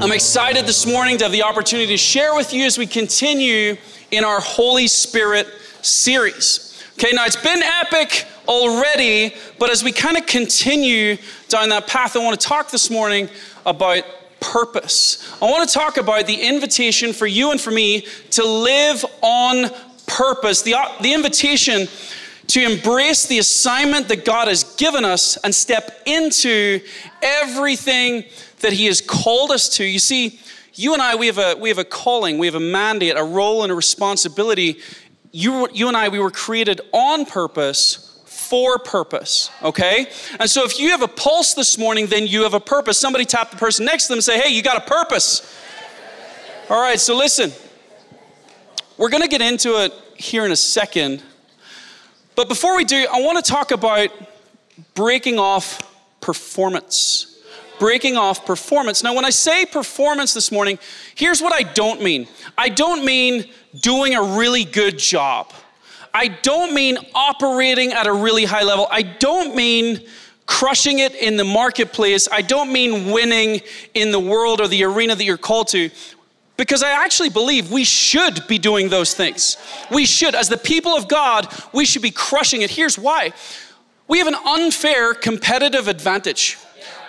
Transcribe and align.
I'm 0.00 0.12
excited 0.12 0.64
this 0.64 0.86
morning 0.86 1.18
to 1.18 1.24
have 1.24 1.32
the 1.32 1.42
opportunity 1.42 1.88
to 1.88 1.96
share 1.96 2.34
with 2.34 2.54
you 2.54 2.64
as 2.64 2.78
we 2.78 2.86
continue 2.86 3.76
in 4.10 4.24
our 4.24 4.40
Holy 4.40 4.86
Spirit 4.86 5.46
series. 5.82 6.82
Okay, 6.94 7.10
now 7.12 7.24
it's 7.24 7.36
been 7.36 7.62
epic 7.62 8.24
already, 8.46 9.34
but 9.58 9.70
as 9.70 9.82
we 9.82 9.92
kind 9.92 10.16
of 10.16 10.26
continue 10.26 11.16
down 11.48 11.68
that 11.70 11.86
path, 11.86 12.16
I 12.16 12.20
want 12.20 12.40
to 12.40 12.46
talk 12.46 12.70
this 12.70 12.90
morning 12.90 13.28
about 13.66 14.04
purpose. 14.40 15.36
I 15.42 15.46
want 15.46 15.68
to 15.68 15.74
talk 15.74 15.96
about 15.96 16.26
the 16.26 16.40
invitation 16.42 17.12
for 17.12 17.26
you 17.26 17.50
and 17.50 17.60
for 17.60 17.70
me 17.70 18.06
to 18.30 18.44
live 18.44 19.04
on 19.20 19.70
purpose, 20.06 20.62
the, 20.62 20.74
the 21.02 21.12
invitation 21.12 21.88
to 22.48 22.62
embrace 22.62 23.26
the 23.26 23.38
assignment 23.38 24.08
that 24.08 24.24
God 24.24 24.48
has 24.48 24.64
given 24.76 25.04
us 25.04 25.36
and 25.38 25.54
step 25.54 26.02
into 26.06 26.80
everything 27.22 28.24
that 28.60 28.72
He 28.72 28.86
has 28.86 29.00
called 29.00 29.50
us 29.50 29.68
to. 29.76 29.84
You 29.84 29.98
see, 29.98 30.40
you 30.74 30.92
and 30.92 31.02
I, 31.02 31.16
we 31.16 31.26
have 31.26 31.38
a, 31.38 31.56
we 31.56 31.68
have 31.70 31.78
a 31.78 31.84
calling, 31.84 32.38
we 32.38 32.46
have 32.46 32.54
a 32.54 32.60
mandate, 32.60 33.16
a 33.16 33.24
role, 33.24 33.62
and 33.62 33.72
a 33.72 33.74
responsibility. 33.74 34.78
You, 35.32 35.68
you 35.72 35.88
and 35.88 35.96
I, 35.96 36.08
we 36.08 36.18
were 36.18 36.30
created 36.30 36.80
on 36.92 37.26
purpose 37.26 38.22
for 38.24 38.78
purpose, 38.78 39.50
okay? 39.62 40.06
And 40.38 40.48
so 40.48 40.64
if 40.64 40.78
you 40.78 40.90
have 40.90 41.02
a 41.02 41.08
pulse 41.08 41.52
this 41.54 41.76
morning, 41.76 42.06
then 42.06 42.26
you 42.26 42.44
have 42.44 42.54
a 42.54 42.60
purpose. 42.60 42.98
Somebody 42.98 43.24
tap 43.24 43.50
the 43.50 43.56
person 43.56 43.84
next 43.84 44.04
to 44.04 44.08
them 44.10 44.18
and 44.18 44.24
say, 44.24 44.40
hey, 44.40 44.50
you 44.50 44.62
got 44.62 44.76
a 44.76 44.88
purpose. 44.88 45.54
All 46.70 46.80
right, 46.80 46.98
so 46.98 47.16
listen. 47.16 47.52
We're 48.96 49.10
gonna 49.10 49.28
get 49.28 49.42
into 49.42 49.82
it 49.84 49.92
here 50.16 50.44
in 50.44 50.50
a 50.50 50.56
second. 50.56 51.22
But 52.34 52.48
before 52.48 52.76
we 52.76 52.84
do, 52.84 53.06
I 53.12 53.20
wanna 53.20 53.42
talk 53.42 53.70
about 53.70 54.10
breaking 54.94 55.38
off 55.38 55.80
performance 56.20 57.37
breaking 57.78 58.16
off 58.16 58.44
performance. 58.44 59.02
Now, 59.02 59.14
when 59.14 59.24
I 59.24 59.30
say 59.30 59.66
performance 59.66 60.34
this 60.34 60.50
morning, 60.50 60.78
here's 61.14 61.40
what 61.40 61.52
I 61.52 61.62
don't 61.62 62.02
mean 62.02 62.28
I 62.56 62.68
don't 62.68 63.04
mean 63.04 63.50
doing 63.80 64.14
a 64.14 64.22
really 64.22 64.64
good 64.64 64.98
job. 64.98 65.52
I 66.14 66.28
don't 66.28 66.74
mean 66.74 66.98
operating 67.14 67.92
at 67.92 68.06
a 68.06 68.12
really 68.12 68.44
high 68.44 68.62
level. 68.62 68.88
I 68.90 69.02
don't 69.02 69.54
mean 69.54 70.06
crushing 70.46 70.98
it 71.00 71.14
in 71.14 71.36
the 71.36 71.44
marketplace. 71.44 72.26
I 72.32 72.42
don't 72.42 72.72
mean 72.72 73.12
winning 73.12 73.60
in 73.94 74.10
the 74.10 74.18
world 74.18 74.60
or 74.60 74.68
the 74.68 74.82
arena 74.84 75.14
that 75.14 75.24
you're 75.24 75.36
called 75.36 75.68
to. 75.68 75.90
Because 76.56 76.82
I 76.82 76.90
actually 77.04 77.28
believe 77.28 77.70
we 77.70 77.84
should 77.84 78.44
be 78.48 78.58
doing 78.58 78.88
those 78.88 79.14
things. 79.14 79.58
We 79.92 80.06
should. 80.06 80.34
As 80.34 80.48
the 80.48 80.56
people 80.56 80.92
of 80.92 81.06
God, 81.06 81.46
we 81.72 81.84
should 81.84 82.02
be 82.02 82.10
crushing 82.10 82.62
it. 82.62 82.70
Here's 82.70 82.98
why 82.98 83.32
we 84.08 84.18
have 84.18 84.26
an 84.26 84.34
unfair 84.34 85.14
competitive 85.14 85.86
advantage. 85.86 86.56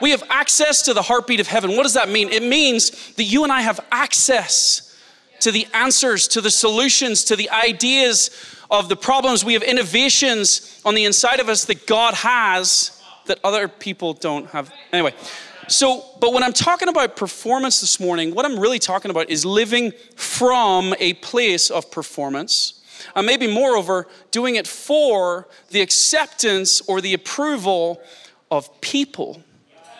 We 0.01 0.11
have 0.11 0.23
access 0.29 0.81
to 0.83 0.93
the 0.93 1.01
heartbeat 1.01 1.39
of 1.39 1.47
heaven. 1.47 1.75
What 1.75 1.83
does 1.83 1.93
that 1.93 2.09
mean? 2.09 2.29
It 2.29 2.43
means 2.43 3.13
that 3.13 3.23
you 3.23 3.43
and 3.43 3.51
I 3.51 3.61
have 3.61 3.79
access 3.91 4.97
to 5.41 5.51
the 5.51 5.67
answers, 5.73 6.27
to 6.29 6.41
the 6.41 6.51
solutions, 6.51 7.23
to 7.25 7.35
the 7.35 7.49
ideas 7.49 8.29
of 8.69 8.89
the 8.89 8.95
problems. 8.95 9.43
We 9.43 9.53
have 9.53 9.63
innovations 9.63 10.81
on 10.85 10.95
the 10.95 11.05
inside 11.05 11.39
of 11.39 11.49
us 11.49 11.65
that 11.65 11.87
God 11.87 12.13
has 12.13 13.01
that 13.25 13.39
other 13.43 13.67
people 13.67 14.13
don't 14.13 14.47
have. 14.49 14.71
Anyway, 14.91 15.13
so, 15.67 16.03
but 16.19 16.33
when 16.33 16.43
I'm 16.43 16.53
talking 16.53 16.87
about 16.87 17.15
performance 17.15 17.79
this 17.79 17.99
morning, 17.99 18.33
what 18.33 18.45
I'm 18.45 18.59
really 18.59 18.79
talking 18.79 19.11
about 19.11 19.29
is 19.29 19.45
living 19.45 19.93
from 20.15 20.95
a 20.99 21.13
place 21.15 21.69
of 21.69 21.91
performance. 21.91 22.83
And 23.15 23.25
maybe, 23.25 23.47
moreover, 23.47 24.07
doing 24.31 24.55
it 24.55 24.67
for 24.67 25.47
the 25.69 25.81
acceptance 25.81 26.81
or 26.81 27.01
the 27.01 27.13
approval 27.13 28.01
of 28.51 28.81
people 28.81 29.43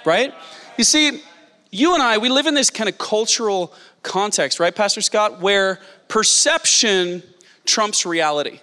right? 0.09 0.33
You 0.75 0.83
see, 0.83 1.21
you 1.69 1.93
and 1.93 2.01
I, 2.01 2.17
we 2.17 2.29
live 2.29 2.47
in 2.47 2.55
this 2.55 2.71
kind 2.71 2.89
of 2.89 2.97
cultural 2.97 3.71
context, 4.01 4.59
right, 4.59 4.75
Pastor 4.75 5.01
Scott, 5.01 5.39
where 5.39 5.79
perception 6.07 7.21
trumps 7.63 8.07
reality. 8.07 8.59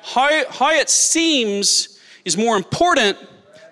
How, 0.00 0.48
how 0.48 0.70
it 0.70 0.88
seems 0.88 1.98
is 2.24 2.36
more 2.36 2.56
important 2.56 3.18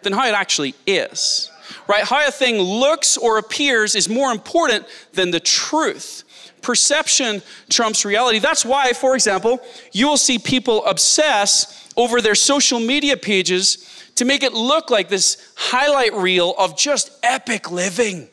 than 0.02 0.12
how 0.12 0.26
it 0.26 0.34
actually 0.34 0.74
is, 0.88 1.52
right? 1.86 2.02
How 2.02 2.26
a 2.26 2.32
thing 2.32 2.56
looks 2.56 3.16
or 3.16 3.38
appears 3.38 3.94
is 3.94 4.08
more 4.08 4.32
important 4.32 4.84
than 5.12 5.30
the 5.30 5.38
truth. 5.38 6.24
Perception 6.62 7.42
trumps 7.68 8.04
reality. 8.04 8.40
That's 8.40 8.64
why, 8.64 8.92
for 8.92 9.14
example, 9.14 9.60
you 9.92 10.08
will 10.08 10.16
see 10.16 10.40
people 10.40 10.84
obsess 10.84 11.88
over 11.96 12.20
their 12.20 12.34
social 12.34 12.80
media 12.80 13.16
pages 13.16 13.93
to 14.16 14.24
make 14.24 14.42
it 14.42 14.52
look 14.52 14.90
like 14.90 15.08
this 15.08 15.52
highlight 15.56 16.14
reel 16.14 16.54
of 16.58 16.76
just 16.76 17.10
epic 17.22 17.70
living. 17.70 18.28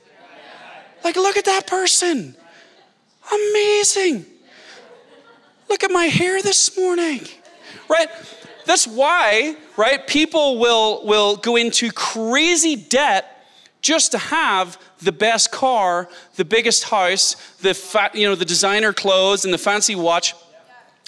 Like, 1.03 1.15
look 1.15 1.37
at 1.37 1.45
that 1.45 1.67
person. 1.67 2.35
Amazing. 3.33 4.25
Look 5.69 5.83
at 5.83 5.91
my 5.91 6.05
hair 6.05 6.41
this 6.41 6.77
morning. 6.77 7.21
Right? 7.87 8.09
That's 8.65 8.85
why, 8.85 9.55
right, 9.77 10.05
people 10.05 10.59
will, 10.59 11.05
will 11.05 11.35
go 11.37 11.55
into 11.55 11.91
crazy 11.91 12.75
debt 12.75 13.45
just 13.81 14.11
to 14.11 14.17
have 14.17 14.77
the 14.99 15.11
best 15.11 15.51
car, 15.51 16.07
the 16.35 16.45
biggest 16.45 16.83
house, 16.83 17.35
the 17.61 17.73
fat, 17.73 18.13
you 18.13 18.27
know, 18.27 18.35
the 18.35 18.45
designer 18.45 18.93
clothes 18.93 19.43
and 19.43 19.53
the 19.53 19.57
fancy 19.57 19.95
watch. 19.95 20.35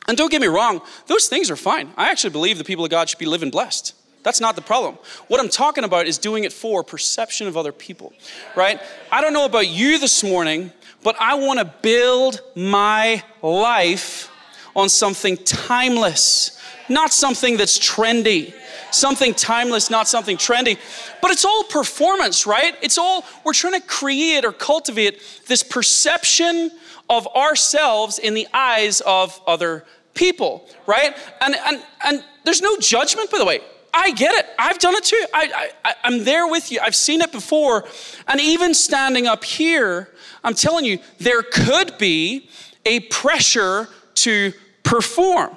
And 0.08 0.18
don't 0.18 0.32
get 0.32 0.42
me 0.42 0.48
wrong, 0.48 0.82
those 1.08 1.28
things 1.28 1.52
are 1.52 1.56
fine. 1.56 1.94
I 1.96 2.10
actually 2.10 2.32
believe 2.32 2.58
the 2.58 2.64
people 2.64 2.84
of 2.84 2.92
God 2.92 3.08
should 3.08 3.20
be 3.20 3.26
living 3.26 3.52
blessed. 3.52 3.94
That's 4.24 4.40
not 4.40 4.56
the 4.56 4.62
problem. 4.62 4.98
What 5.28 5.40
I'm 5.40 5.50
talking 5.50 5.84
about 5.84 6.08
is 6.08 6.18
doing 6.18 6.46
it 6.46 6.54
for 6.54 6.84
perception 6.84 7.48
of 7.48 7.58
other 7.58 7.72
people, 7.72 8.14
right? 8.56 8.82
I 9.12 9.22
don't 9.22 9.34
know 9.34 9.46
about 9.46 9.68
you 9.68 10.00
this 10.00 10.24
morning, 10.24 10.72
but 11.04 11.16
I 11.20 11.36
want 11.36 11.60
to 11.60 11.66
build 11.82 12.42
my 12.56 13.22
life 13.42 14.32
on 14.76 14.90
something 14.90 15.38
timeless, 15.38 16.60
not 16.90 17.12
something 17.12 17.58
that's 17.58 17.78
trendy. 17.78 18.54
Something 18.92 19.34
timeless, 19.34 19.90
not 19.90 20.08
something 20.08 20.38
trendy. 20.38 20.78
But 21.20 21.32
it's 21.32 21.46
all 21.46 21.64
performance, 21.64 22.46
right? 22.46 22.76
It's 22.84 23.00
all, 23.00 23.26
we're 23.44 23.54
trying 23.54 23.74
to 23.74 23.88
create 23.88 24.46
or 24.46 24.52
cultivate 24.52 25.20
this 25.48 25.64
perception 25.64 26.70
of 27.10 27.26
ourselves 27.36 28.20
in 28.20 28.36
the 28.36 28.48
eyes 28.54 29.02
of 29.02 29.42
other 29.48 29.84
people, 30.14 30.68
right? 30.86 31.18
And, 31.42 31.56
and, 31.56 31.84
and 32.06 32.24
there's 32.44 32.62
no 32.62 32.78
judgment, 32.78 33.32
by 33.32 33.40
the 33.40 33.46
way. 33.46 33.62
I 33.94 34.12
get 34.12 34.34
it. 34.34 34.48
I've 34.58 34.80
done 34.80 34.96
it 34.96 35.04
too. 35.04 35.26
I, 35.34 35.72
I, 35.86 35.96
I'm 36.04 36.24
there 36.24 36.48
with 36.48 36.72
you. 36.72 36.80
I've 36.82 36.96
seen 36.96 37.22
it 37.22 37.32
before. 37.32 37.86
And 38.28 38.42
even 38.42 38.74
standing 38.74 39.28
up 39.28 39.44
here, 39.44 40.10
I'm 40.44 40.56
telling 40.56 40.84
you, 40.84 41.00
there 41.20 41.44
could 41.44 41.98
be 41.98 42.50
a 42.86 43.02
pressure 43.02 43.88
to 44.16 44.54
perform, 44.82 45.56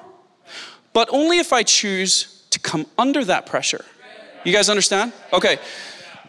but 0.92 1.08
only 1.10 1.38
if 1.38 1.52
I 1.52 1.62
choose 1.62 2.44
to 2.50 2.60
come 2.60 2.86
under 2.98 3.24
that 3.24 3.46
pressure. 3.46 3.84
You 4.44 4.52
guys 4.52 4.68
understand? 4.68 5.12
Okay. 5.32 5.58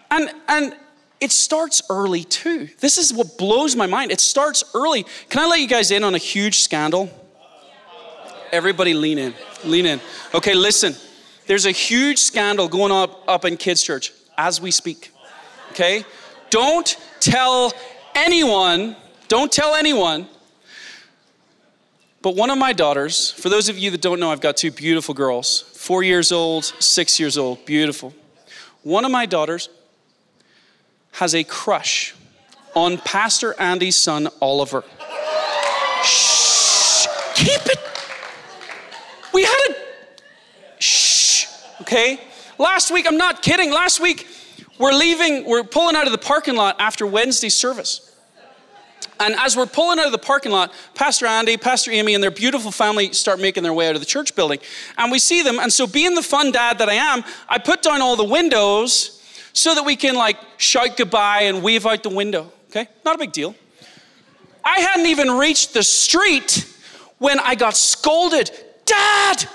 And, 0.09 0.31
and 0.47 0.75
it 1.19 1.31
starts 1.31 1.81
early 1.89 2.23
too. 2.23 2.69
This 2.79 2.97
is 2.97 3.13
what 3.13 3.37
blows 3.37 3.75
my 3.75 3.85
mind. 3.85 4.11
It 4.11 4.19
starts 4.19 4.63
early. 4.73 5.05
Can 5.29 5.43
I 5.43 5.47
let 5.47 5.59
you 5.59 5.67
guys 5.67 5.91
in 5.91 6.03
on 6.03 6.15
a 6.15 6.19
huge 6.19 6.59
scandal? 6.59 7.09
Everybody 8.51 8.93
lean 8.93 9.17
in. 9.17 9.33
Lean 9.65 9.85
in. 9.85 9.99
Okay, 10.33 10.53
listen. 10.53 10.95
There's 11.47 11.65
a 11.65 11.71
huge 11.71 12.19
scandal 12.19 12.67
going 12.67 12.91
up, 12.91 13.23
up 13.27 13.45
in 13.45 13.57
kids' 13.57 13.81
church 13.81 14.11
as 14.37 14.61
we 14.61 14.69
speak. 14.69 15.11
Okay? 15.71 16.05
Don't 16.49 16.97
tell 17.19 17.73
anyone, 18.13 18.95
don't 19.27 19.51
tell 19.51 19.73
anyone. 19.73 20.27
But 22.21 22.35
one 22.35 22.49
of 22.49 22.57
my 22.57 22.73
daughters, 22.73 23.31
for 23.31 23.47
those 23.47 23.69
of 23.69 23.77
you 23.77 23.91
that 23.91 24.01
don't 24.01 24.19
know, 24.19 24.31
I've 24.31 24.41
got 24.41 24.57
two 24.57 24.71
beautiful 24.71 25.13
girls, 25.13 25.61
four 25.61 26.03
years 26.03 26.31
old, 26.31 26.65
six 26.65 27.19
years 27.19 27.37
old, 27.37 27.65
beautiful. 27.65 28.13
One 28.83 29.05
of 29.05 29.11
my 29.11 29.25
daughters 29.25 29.69
has 31.11 31.33
a 31.33 31.43
crush 31.43 32.13
on 32.75 32.97
Pastor 32.97 33.55
Andy's 33.59 33.95
son, 33.95 34.27
Oliver. 34.41 34.83
Shh, 36.03 37.07
keep 37.35 37.65
it. 37.65 37.79
We 39.33 39.43
had 39.43 39.57
a 39.69 39.76
okay? 41.87 42.19
Last 42.57 42.91
week, 42.91 43.05
I'm 43.07 43.17
not 43.17 43.41
kidding, 43.41 43.71
last 43.71 43.99
week, 43.99 44.27
we're 44.77 44.91
leaving, 44.91 45.45
we're 45.45 45.63
pulling 45.63 45.95
out 45.95 46.05
of 46.05 46.11
the 46.11 46.17
parking 46.17 46.55
lot 46.55 46.75
after 46.79 47.07
Wednesday 47.07 47.49
service. 47.49 48.03
And 49.19 49.33
as 49.35 49.55
we're 49.55 49.65
pulling 49.65 49.97
out 49.97 50.05
of 50.05 50.11
the 50.11 50.19
parking 50.19 50.51
lot, 50.51 50.71
Pastor 50.93 51.25
Andy, 51.25 51.57
Pastor 51.57 51.91
Amy, 51.91 52.13
and 52.13 52.21
their 52.21 52.29
beautiful 52.29 52.71
family 52.71 53.13
start 53.13 53.39
making 53.39 53.63
their 53.63 53.73
way 53.73 53.87
out 53.87 53.95
of 53.95 54.01
the 54.01 54.05
church 54.05 54.35
building. 54.35 54.59
And 54.97 55.11
we 55.11 55.17
see 55.17 55.41
them. 55.41 55.57
And 55.59 55.73
so, 55.73 55.87
being 55.87 56.13
the 56.13 56.21
fun 56.21 56.51
dad 56.51 56.77
that 56.77 56.87
I 56.87 56.93
am, 56.93 57.23
I 57.49 57.57
put 57.57 57.81
down 57.81 58.01
all 58.01 58.15
the 58.15 58.23
windows 58.23 59.19
so 59.53 59.73
that 59.73 59.83
we 59.83 59.95
can 59.95 60.13
like 60.13 60.37
shout 60.57 60.97
goodbye 60.97 61.43
and 61.43 61.63
wave 61.63 61.87
out 61.87 62.03
the 62.03 62.09
window. 62.09 62.51
Okay? 62.69 62.87
Not 63.03 63.15
a 63.15 63.17
big 63.17 63.31
deal. 63.31 63.55
I 64.63 64.81
hadn't 64.81 65.07
even 65.07 65.31
reached 65.31 65.73
the 65.73 65.81
street 65.81 66.71
when 67.17 67.39
I 67.39 67.55
got 67.55 67.75
scolded. 67.75 68.51
Dad! 68.85 69.47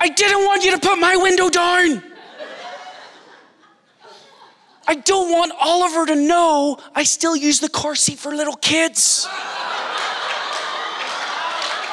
I 0.00 0.08
didn't 0.08 0.44
want 0.44 0.64
you 0.64 0.70
to 0.72 0.78
put 0.78 0.98
my 0.98 1.16
window 1.16 1.48
down. 1.48 2.02
I 4.86 4.94
don't 4.94 5.30
want 5.30 5.52
Oliver 5.60 6.06
to 6.06 6.14
know 6.14 6.78
I 6.94 7.04
still 7.04 7.36
use 7.36 7.60
the 7.60 7.68
car 7.68 7.94
seat 7.94 8.18
for 8.18 8.34
little 8.34 8.56
kids. 8.56 9.28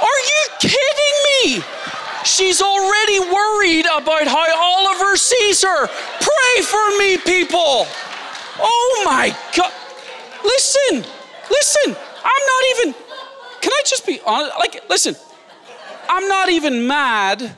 Are 0.02 0.22
you 0.32 0.48
kidding 0.60 1.18
me? 1.58 1.64
She's 2.24 2.62
already 2.62 3.20
worried 3.20 3.86
about 3.86 4.28
how 4.28 4.48
Oliver 4.56 5.18
sees 5.18 5.62
her. 5.64 5.88
Pray 5.88 6.62
for 6.64 6.98
me, 6.98 7.18
people. 7.18 7.86
Oh 8.60 9.02
my 9.06 9.36
God. 9.56 9.74
Listen, 10.44 11.04
listen. 11.50 11.96
I'm 12.24 12.46
not 12.48 12.64
even, 12.70 12.94
can 13.62 13.72
I 13.74 13.82
just 13.86 14.06
be 14.08 14.22
honest? 14.26 14.58
Like, 14.58 14.90
listen, 14.90 15.16
I'm 16.08 16.28
not 16.28 16.50
even 16.50 16.88
mad 16.88 17.56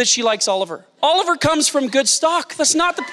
that 0.00 0.08
she 0.08 0.22
likes 0.22 0.48
Oliver. 0.48 0.86
Oliver 1.02 1.36
comes 1.36 1.68
from 1.68 1.88
good 1.88 2.08
stock. 2.08 2.54
That's 2.54 2.74
not 2.74 2.96
the, 2.96 3.04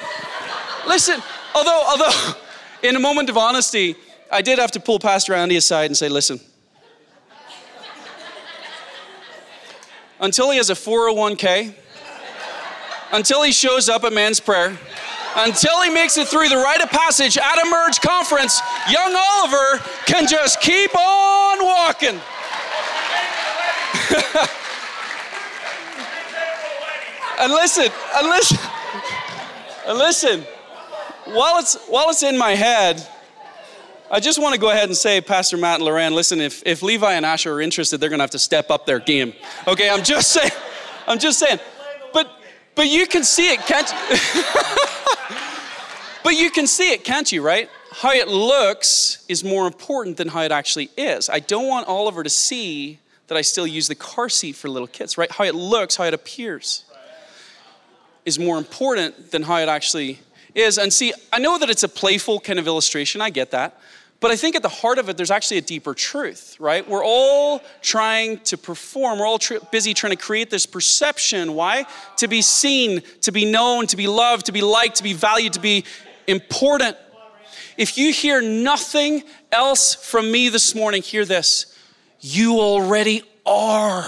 listen, 0.88 1.22
although, 1.54 1.84
although, 1.86 2.34
in 2.82 2.96
a 2.96 3.00
moment 3.00 3.30
of 3.30 3.36
honesty, 3.36 3.98
I 4.32 4.42
did 4.42 4.58
have 4.58 4.72
to 4.72 4.80
pull 4.80 4.98
Pastor 4.98 5.34
Andy 5.34 5.58
aside 5.58 5.88
and 5.88 5.98
say, 5.98 6.08
listen, 6.08 6.40
until 10.22 10.50
he 10.50 10.56
has 10.56 10.70
a 10.70 10.76
401k, 10.76 11.74
until 13.12 13.44
he 13.44 13.52
shows 13.52 13.90
up 13.90 14.06
at 14.06 14.14
man's 14.14 14.40
prayer, 14.40 14.80
until 15.36 15.82
he 15.82 15.90
makes 15.90 16.18
it 16.18 16.30
through 16.30 16.48
the 16.48 16.56
rite 16.56 16.82
of 16.82 16.90
passage 16.90 17.38
at 17.38 17.66
a 17.66 17.70
merge 17.70 18.00
conference, 18.00 18.62
young 18.90 19.14
Oliver 19.14 19.84
can 20.06 20.26
just 20.26 20.62
keep 20.62 20.96
on 20.96 21.66
walking. 21.66 22.18
and 27.40 27.52
listen, 27.52 27.92
and 28.16 28.28
listen, 28.28 28.58
and 29.88 29.98
listen 29.98 30.46
while 31.34 31.60
it's 31.60 31.78
while 31.88 32.10
it's 32.10 32.24
in 32.24 32.38
my 32.38 32.52
head, 32.52 33.06
I 34.10 34.20
just 34.20 34.42
want 34.42 34.56
to 34.56 34.62
go 34.62 34.70
ahead 34.70 34.86
and 34.86 34.96
say, 34.96 35.20
Pastor 35.22 35.58
Matt 35.58 35.76
and 35.76 35.84
Loren, 35.84 36.14
listen, 36.14 36.40
if, 36.40 36.64
if 36.66 36.82
Levi 36.82 37.14
and 37.14 37.26
Asher 37.26 37.54
are 37.54 37.62
interested, 37.62 38.00
they're 38.00 38.10
gonna 38.10 38.24
have 38.24 38.32
to 38.32 38.40
step 38.40 38.72
up 38.72 38.86
their 38.86 39.00
game. 39.00 39.34
Okay, 39.68 39.90
I'm 39.90 40.04
just 40.04 40.32
saying, 40.32 40.52
I'm 41.08 41.20
just 41.20 41.40
saying. 41.40 41.60
But 42.14 42.30
but 42.76 42.88
you 42.88 43.08
can 43.08 43.24
see 43.24 43.52
it, 43.52 43.60
can't 43.62 43.92
you? 43.92 44.44
but 46.24 46.36
you 46.36 46.50
can 46.50 46.68
see 46.68 46.92
it, 46.94 47.04
can't 47.04 47.32
you, 47.32 47.42
right? 47.42 47.70
How 47.92 48.12
it 48.12 48.28
looks 48.28 49.26
is 49.28 49.44
more 49.44 49.66
important 49.66 50.18
than 50.18 50.28
how 50.28 50.42
it 50.42 50.52
actually 50.52 50.92
is. 50.96 51.30
I 51.30 51.40
don't 51.40 51.68
want 51.68 51.88
Oliver 51.88 52.24
to 52.24 52.30
see 52.30 53.00
that 53.28 53.38
I 53.38 53.42
still 53.42 53.68
use 53.68 53.88
the 53.88 53.96
car 53.96 54.30
seat 54.30 54.56
for 54.56 54.70
little 54.70 54.88
kids, 54.88 55.18
right? 55.18 55.32
How 55.32 55.44
it 55.44 55.56
looks, 55.56 55.96
how 55.96 56.06
it 56.06 56.14
appears 56.14 56.86
is 58.28 58.38
more 58.38 58.58
important 58.58 59.32
than 59.32 59.42
how 59.42 59.56
it 59.56 59.70
actually 59.70 60.20
is, 60.54 60.78
and 60.78 60.92
see, 60.92 61.14
I 61.32 61.40
know 61.40 61.58
that 61.58 61.70
it's 61.70 61.84
a 61.84 61.88
playful 61.88 62.42
kind 62.42 62.60
of 62.60 62.68
illustration, 62.68 63.22
I 63.22 63.30
get 63.30 63.52
that. 63.52 63.80
But 64.20 64.32
I 64.32 64.36
think 64.36 64.56
at 64.58 64.64
the 64.64 64.70
heart 64.70 64.98
of 64.98 65.08
it, 65.08 65.16
there's 65.16 65.32
actually 65.32 65.60
a 65.60 65.62
deeper 65.62 65.94
truth, 65.94 66.58
right? 66.60 66.86
We're 66.90 67.06
all 67.06 67.62
trying 67.82 68.40
to 68.40 68.58
perform. 68.58 69.20
We're 69.20 69.28
all 69.28 69.38
tr- 69.38 69.64
busy 69.72 69.94
trying 69.94 70.12
to 70.12 70.22
create 70.22 70.50
this 70.50 70.66
perception. 70.66 71.54
Why? 71.54 71.86
To 72.18 72.28
be 72.28 72.42
seen, 72.42 73.02
to 73.22 73.32
be 73.32 73.46
known, 73.46 73.88
to 73.88 73.96
be 73.96 74.08
loved, 74.08 74.48
to 74.48 74.52
be 74.52 74.62
liked, 74.62 74.98
to 74.98 75.04
be 75.04 75.14
valued, 75.14 75.54
to 75.54 75.60
be 75.60 75.86
important. 76.26 76.98
If 77.78 77.98
you 77.98 78.12
hear 78.12 78.42
nothing 78.42 79.24
else 79.52 79.94
from 79.94 80.32
me 80.32 80.50
this 80.50 80.76
morning, 80.76 81.02
hear 81.02 81.24
this. 81.24 81.78
You 82.20 82.60
already 82.60 83.22
are. 83.46 84.04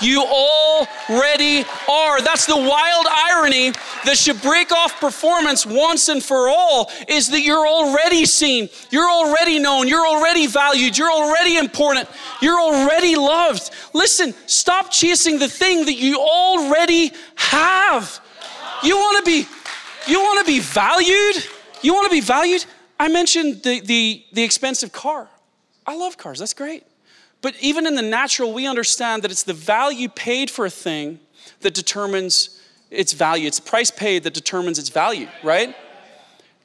You 0.00 0.22
already 0.22 1.64
are. 1.88 2.20
That's 2.20 2.46
the 2.46 2.56
wild 2.56 3.06
irony 3.08 3.72
that 4.04 4.16
should 4.16 4.40
break 4.42 4.72
off 4.72 5.00
performance 5.00 5.64
once 5.66 6.08
and 6.08 6.22
for 6.22 6.48
all 6.48 6.90
is 7.08 7.28
that 7.30 7.40
you're 7.40 7.66
already 7.66 8.26
seen, 8.26 8.68
you're 8.90 9.10
already 9.10 9.58
known, 9.58 9.88
you're 9.88 10.06
already 10.06 10.46
valued, 10.46 10.96
you're 10.96 11.10
already 11.10 11.56
important, 11.56 12.08
you're 12.40 12.60
already 12.60 13.16
loved. 13.16 13.70
Listen, 13.92 14.34
stop 14.46 14.90
chasing 14.90 15.38
the 15.38 15.48
thing 15.48 15.86
that 15.86 15.96
you 15.96 16.18
already 16.20 17.12
have. 17.36 18.20
You 18.82 18.96
want 18.96 19.24
to 19.24 19.30
be 19.30 19.46
you 20.06 20.20
want 20.20 20.46
to 20.46 20.52
be 20.52 20.60
valued? 20.60 21.44
You 21.82 21.92
want 21.92 22.06
to 22.06 22.10
be 22.10 22.20
valued? 22.20 22.64
I 22.98 23.08
mentioned 23.08 23.62
the, 23.62 23.80
the, 23.80 24.24
the 24.32 24.42
expensive 24.42 24.92
car. 24.92 25.28
I 25.86 25.96
love 25.96 26.16
cars, 26.16 26.38
that's 26.38 26.54
great. 26.54 26.84
But 27.46 27.54
even 27.60 27.86
in 27.86 27.94
the 27.94 28.02
natural, 28.02 28.52
we 28.52 28.66
understand 28.66 29.22
that 29.22 29.30
it's 29.30 29.44
the 29.44 29.52
value 29.52 30.08
paid 30.08 30.50
for 30.50 30.66
a 30.66 30.70
thing 30.70 31.20
that 31.60 31.74
determines 31.74 32.60
its 32.90 33.12
value. 33.12 33.46
It's 33.46 33.60
price 33.60 33.88
paid 33.88 34.24
that 34.24 34.34
determines 34.34 34.80
its 34.80 34.88
value, 34.88 35.28
right? 35.44 35.72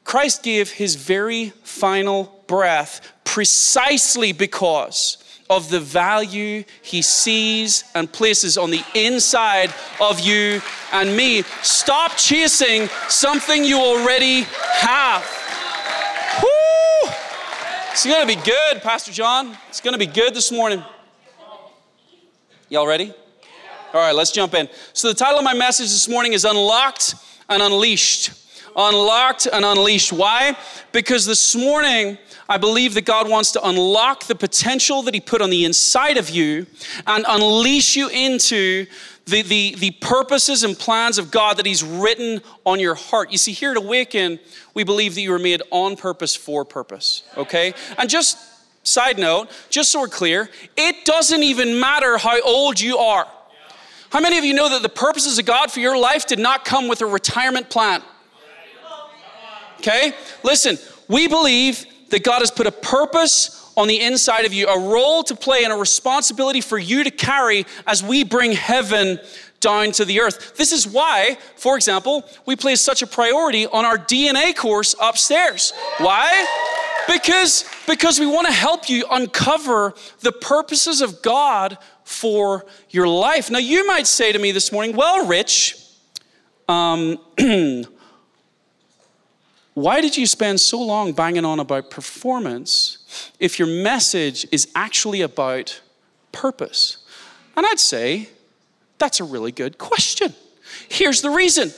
Christ 0.06 0.42
gave 0.42 0.72
his 0.72 0.96
very 0.96 1.52
final 1.62 2.44
breath 2.48 3.14
precisely 3.26 4.32
because 4.32 5.24
of 5.52 5.70
the 5.70 5.80
value 5.80 6.64
he 6.82 7.04
sees 7.04 7.84
and 7.94 8.12
places 8.12 8.58
on 8.58 8.72
the 8.72 8.84
inside 8.96 9.72
of 10.00 10.20
you 10.20 10.64
and 10.92 11.16
me. 11.16 11.44
Stop 11.62 12.18
chasing 12.18 12.88
something 13.08 13.64
you 13.64 13.78
already 13.78 14.48
have. 14.74 15.41
It's 17.92 18.06
going 18.06 18.22
to 18.22 18.36
be 18.36 18.42
good, 18.42 18.82
Pastor 18.82 19.12
John. 19.12 19.58
It's 19.68 19.82
going 19.82 19.92
to 19.92 20.00
be 20.00 20.06
good 20.06 20.34
this 20.34 20.50
morning. 20.50 20.82
Y'all 22.70 22.88
ready? 22.88 23.14
All 23.94 24.00
right, 24.00 24.16
let's 24.16 24.32
jump 24.32 24.54
in. 24.54 24.70
So, 24.94 25.10
the 25.10 25.14
title 25.14 25.40
of 25.40 25.44
my 25.44 25.54
message 25.54 25.88
this 25.88 26.08
morning 26.08 26.32
is 26.32 26.46
Unlocked 26.46 27.16
and 27.50 27.62
Unleashed. 27.62 28.32
Unlocked 28.78 29.48
and 29.52 29.66
Unleashed. 29.66 30.14
Why? 30.14 30.56
Because 30.94 31.26
this 31.26 31.54
morning, 31.54 32.18
I 32.48 32.58
believe 32.58 32.94
that 32.94 33.04
God 33.04 33.30
wants 33.30 33.52
to 33.52 33.68
unlock 33.68 34.24
the 34.24 34.36
potential 34.36 35.02
that 35.02 35.14
He 35.14 35.20
put 35.20 35.42
on 35.42 35.50
the 35.50 35.66
inside 35.66 36.16
of 36.16 36.30
you 36.30 36.68
and 37.06 37.26
unleash 37.28 37.98
you 37.98 38.08
into 38.08 38.86
the, 39.26 39.42
the, 39.44 39.76
the 39.78 39.92
purposes 39.92 40.64
and 40.64 40.78
plans 40.78 41.18
of 41.18 41.32
God 41.32 41.58
that 41.58 41.66
He's 41.66 41.84
written 41.84 42.42
on 42.66 42.80
your 42.80 42.96
heart. 42.96 43.32
You 43.32 43.38
see, 43.38 43.52
here 43.52 43.72
at 43.72 43.78
Awaken, 43.78 44.40
we 44.74 44.84
believe 44.84 45.16
that 45.16 45.22
you 45.22 45.32
were 45.32 45.40
made 45.40 45.62
on 45.72 45.96
purpose 45.96 46.36
for 46.36 46.66
purpose, 46.66 47.24
okay? 47.38 47.74
And 47.98 48.10
just 48.10 48.38
side 48.84 49.20
note, 49.20 49.50
just 49.70 49.92
so 49.92 50.02
we're 50.02 50.08
clear, 50.08 50.50
it 50.76 51.06
doesn't 51.06 51.44
even 51.44 51.80
matter 51.80 52.18
how 52.18 52.42
old 52.42 52.80
you 52.80 52.98
are. 52.98 53.28
How 54.12 54.20
many 54.20 54.38
of 54.38 54.44
you 54.44 54.54
know 54.54 54.70
that 54.70 54.82
the 54.82 54.90
purposes 54.90 55.40
of 55.40 55.46
God 55.46 55.72
for 55.72 55.80
your 55.80 55.98
life 55.98 56.28
did 56.28 56.40
not 56.40 56.66
come 56.66 56.88
with 56.88 57.02
a 57.02 57.06
retirement 57.06 57.70
plan? 57.70 58.02
Okay? 59.80 60.14
Listen, 60.44 60.78
we 61.08 61.28
believe 61.28 61.86
that 62.10 62.24
God 62.24 62.40
has 62.40 62.52
put 62.52 62.68
a 62.68 62.72
purpose 62.72 63.61
on 63.82 63.88
the 63.88 64.00
inside 64.00 64.46
of 64.46 64.54
you, 64.54 64.68
a 64.68 64.80
role 64.80 65.24
to 65.24 65.36
play 65.36 65.64
and 65.64 65.74
a 65.74 65.76
responsibility 65.76 66.62
for 66.62 66.78
you 66.78 67.04
to 67.04 67.10
carry 67.10 67.66
as 67.88 68.04
we 68.04 68.24
bring 68.24 68.52
heaven 68.52 69.20
down 69.60 69.92
to 69.94 70.06
the 70.06 70.22
earth. 70.22 70.56
This 70.56 70.72
is 70.72 70.88
why, 70.88 71.40
for 71.56 71.76
example, 71.78 72.24
we 72.46 72.56
place 72.56 72.80
such 72.80 73.02
a 73.02 73.08
priority 73.08 73.66
on 73.66 73.84
our 73.84 73.98
DNA 73.98 74.56
course 74.56 74.94
upstairs. 75.02 75.74
Why? 75.98 76.46
Because, 77.08 77.66
because 77.88 78.20
we 78.20 78.28
want 78.28 78.46
to 78.46 78.54
help 78.54 78.88
you 78.88 79.04
uncover 79.10 79.96
the 80.20 80.32
purposes 80.32 81.02
of 81.02 81.24
God 81.24 81.80
for 82.04 82.68
your 82.92 83.08
life. 83.08 83.50
Now, 83.50 83.58
you 83.58 83.88
might 83.88 84.06
say 84.06 84.32
to 84.32 84.38
me 84.38 84.52
this 84.52 84.72
morning, 84.72 84.96
well, 84.96 85.26
Rich, 85.26 85.76
um, 86.70 87.18
why 89.74 90.02
did 90.02 90.18
you 90.18 90.28
spend 90.28 90.62
so 90.62 90.80
long 90.80 91.14
banging 91.14 91.46
on 91.46 91.60
about 91.60 91.90
performance 91.90 93.01
if 93.40 93.60
your 93.60 93.68
message 93.68 94.46
is 94.52 94.68
actually 94.76 95.22
about 95.22 95.82
purpose? 96.32 96.98
And 97.56 97.66
I'd 97.66 97.80
say, 97.80 98.30
that's 98.98 99.20
a 99.20 99.24
really 99.24 99.52
good 99.52 99.78
question. 99.78 100.34
Here's 100.90 101.22
the 101.22 101.30
reason. 101.30 101.72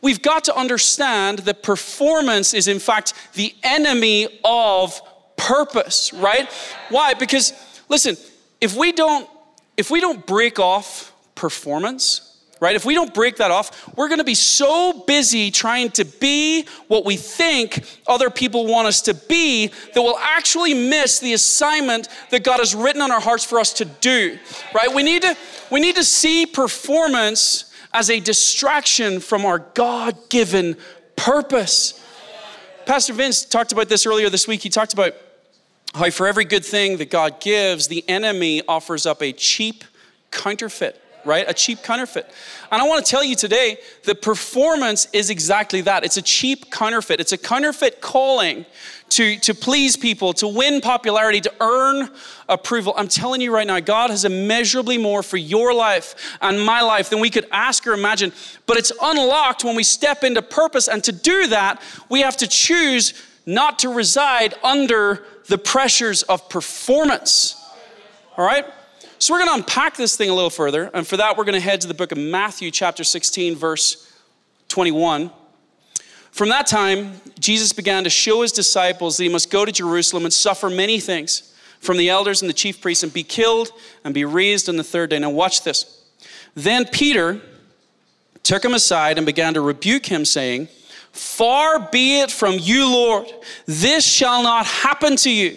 We've 0.00 0.22
got 0.22 0.44
to 0.44 0.56
understand 0.56 1.40
that 1.40 1.62
performance 1.62 2.54
is, 2.54 2.68
in 2.68 2.78
fact, 2.78 3.14
the 3.34 3.54
enemy 3.62 4.40
of 4.44 5.00
purpose, 5.36 6.12
right? 6.12 6.48
Why? 6.88 7.14
Because, 7.14 7.52
listen, 7.88 8.16
if 8.60 8.76
we 8.76 8.92
don't, 8.92 9.28
if 9.76 9.90
we 9.90 10.00
don't 10.00 10.24
break 10.26 10.58
off 10.58 11.12
performance, 11.34 12.27
right? 12.60 12.74
If 12.74 12.84
we 12.84 12.94
don't 12.94 13.14
break 13.14 13.36
that 13.36 13.50
off, 13.50 13.96
we're 13.96 14.08
going 14.08 14.18
to 14.18 14.24
be 14.24 14.34
so 14.34 15.04
busy 15.06 15.50
trying 15.50 15.90
to 15.92 16.04
be 16.04 16.66
what 16.88 17.04
we 17.04 17.16
think 17.16 17.84
other 18.06 18.30
people 18.30 18.66
want 18.66 18.88
us 18.88 19.02
to 19.02 19.14
be 19.14 19.68
that 19.68 20.02
we'll 20.02 20.18
actually 20.18 20.74
miss 20.74 21.18
the 21.20 21.32
assignment 21.34 22.08
that 22.30 22.44
God 22.44 22.58
has 22.58 22.74
written 22.74 23.02
on 23.02 23.10
our 23.10 23.20
hearts 23.20 23.44
for 23.44 23.58
us 23.58 23.72
to 23.74 23.84
do, 23.84 24.38
right? 24.74 24.92
We 24.92 25.02
need 25.02 25.22
to 25.22 25.36
we 25.70 25.80
need 25.80 25.96
to 25.96 26.04
see 26.04 26.46
performance 26.46 27.72
as 27.92 28.10
a 28.10 28.20
distraction 28.20 29.20
from 29.20 29.44
our 29.44 29.58
God-given 29.58 30.76
purpose. 31.16 32.04
Pastor 32.86 33.12
Vince 33.12 33.44
talked 33.44 33.72
about 33.72 33.88
this 33.88 34.06
earlier 34.06 34.30
this 34.30 34.48
week. 34.48 34.62
He 34.62 34.68
talked 34.68 34.92
about 34.92 35.14
how 35.94 36.10
for 36.10 36.26
every 36.26 36.44
good 36.44 36.64
thing 36.64 36.98
that 36.98 37.10
God 37.10 37.40
gives, 37.40 37.88
the 37.88 38.06
enemy 38.08 38.62
offers 38.66 39.06
up 39.06 39.22
a 39.22 39.32
cheap 39.32 39.84
counterfeit 40.30 41.00
right? 41.28 41.44
A 41.46 41.54
cheap 41.54 41.82
counterfeit. 41.82 42.28
And 42.72 42.82
I 42.82 42.88
want 42.88 43.04
to 43.04 43.08
tell 43.08 43.22
you 43.22 43.36
today 43.36 43.78
that 44.04 44.22
performance 44.22 45.06
is 45.12 45.30
exactly 45.30 45.82
that. 45.82 46.04
It's 46.04 46.16
a 46.16 46.22
cheap 46.22 46.72
counterfeit. 46.72 47.20
It's 47.20 47.32
a 47.32 47.38
counterfeit 47.38 48.00
calling 48.00 48.64
to, 49.10 49.38
to 49.40 49.54
please 49.54 49.96
people, 49.96 50.32
to 50.34 50.48
win 50.48 50.80
popularity, 50.80 51.40
to 51.42 51.52
earn 51.60 52.10
approval. 52.48 52.94
I'm 52.96 53.08
telling 53.08 53.40
you 53.40 53.54
right 53.54 53.66
now, 53.66 53.78
God 53.78 54.10
has 54.10 54.24
immeasurably 54.24 54.98
more 54.98 55.22
for 55.22 55.36
your 55.36 55.72
life 55.74 56.14
and 56.40 56.64
my 56.64 56.80
life 56.80 57.10
than 57.10 57.20
we 57.20 57.30
could 57.30 57.46
ask 57.52 57.86
or 57.86 57.92
imagine. 57.92 58.32
But 58.66 58.78
it's 58.78 58.92
unlocked 59.00 59.64
when 59.64 59.76
we 59.76 59.82
step 59.82 60.24
into 60.24 60.42
purpose. 60.42 60.88
And 60.88 61.04
to 61.04 61.12
do 61.12 61.46
that, 61.48 61.82
we 62.08 62.20
have 62.20 62.36
to 62.38 62.46
choose 62.46 63.14
not 63.46 63.78
to 63.80 63.88
reside 63.88 64.54
under 64.62 65.24
the 65.46 65.58
pressures 65.58 66.22
of 66.24 66.48
performance. 66.48 67.54
All 68.36 68.44
right? 68.44 68.64
So 69.20 69.34
we're 69.34 69.40
going 69.40 69.50
to 69.50 69.54
unpack 69.56 69.96
this 69.96 70.16
thing 70.16 70.30
a 70.30 70.34
little 70.34 70.50
further. 70.50 70.90
And 70.94 71.04
for 71.04 71.16
that, 71.16 71.36
we're 71.36 71.44
going 71.44 71.54
to 71.54 71.60
head 71.60 71.80
to 71.80 71.88
the 71.88 71.94
book 71.94 72.12
of 72.12 72.18
Matthew, 72.18 72.70
chapter 72.70 73.02
16, 73.02 73.56
verse 73.56 74.12
21. 74.68 75.32
From 76.30 76.50
that 76.50 76.68
time, 76.68 77.20
Jesus 77.40 77.72
began 77.72 78.04
to 78.04 78.10
show 78.10 78.42
his 78.42 78.52
disciples 78.52 79.16
that 79.16 79.24
he 79.24 79.28
must 79.28 79.50
go 79.50 79.64
to 79.64 79.72
Jerusalem 79.72 80.24
and 80.24 80.32
suffer 80.32 80.70
many 80.70 81.00
things 81.00 81.52
from 81.80 81.96
the 81.96 82.08
elders 82.08 82.42
and 82.42 82.48
the 82.48 82.54
chief 82.54 82.80
priests 82.80 83.02
and 83.02 83.12
be 83.12 83.24
killed 83.24 83.72
and 84.04 84.14
be 84.14 84.24
raised 84.24 84.68
on 84.68 84.76
the 84.76 84.84
third 84.84 85.10
day. 85.10 85.18
Now, 85.18 85.30
watch 85.30 85.64
this. 85.64 86.04
Then 86.54 86.86
Peter 86.86 87.40
took 88.44 88.64
him 88.64 88.74
aside 88.74 89.18
and 89.18 89.26
began 89.26 89.54
to 89.54 89.60
rebuke 89.60 90.06
him, 90.06 90.24
saying, 90.24 90.68
Far 91.10 91.88
be 91.90 92.20
it 92.20 92.30
from 92.30 92.58
you, 92.60 92.88
Lord, 92.88 93.26
this 93.66 94.06
shall 94.06 94.44
not 94.44 94.64
happen 94.64 95.16
to 95.16 95.30
you. 95.30 95.56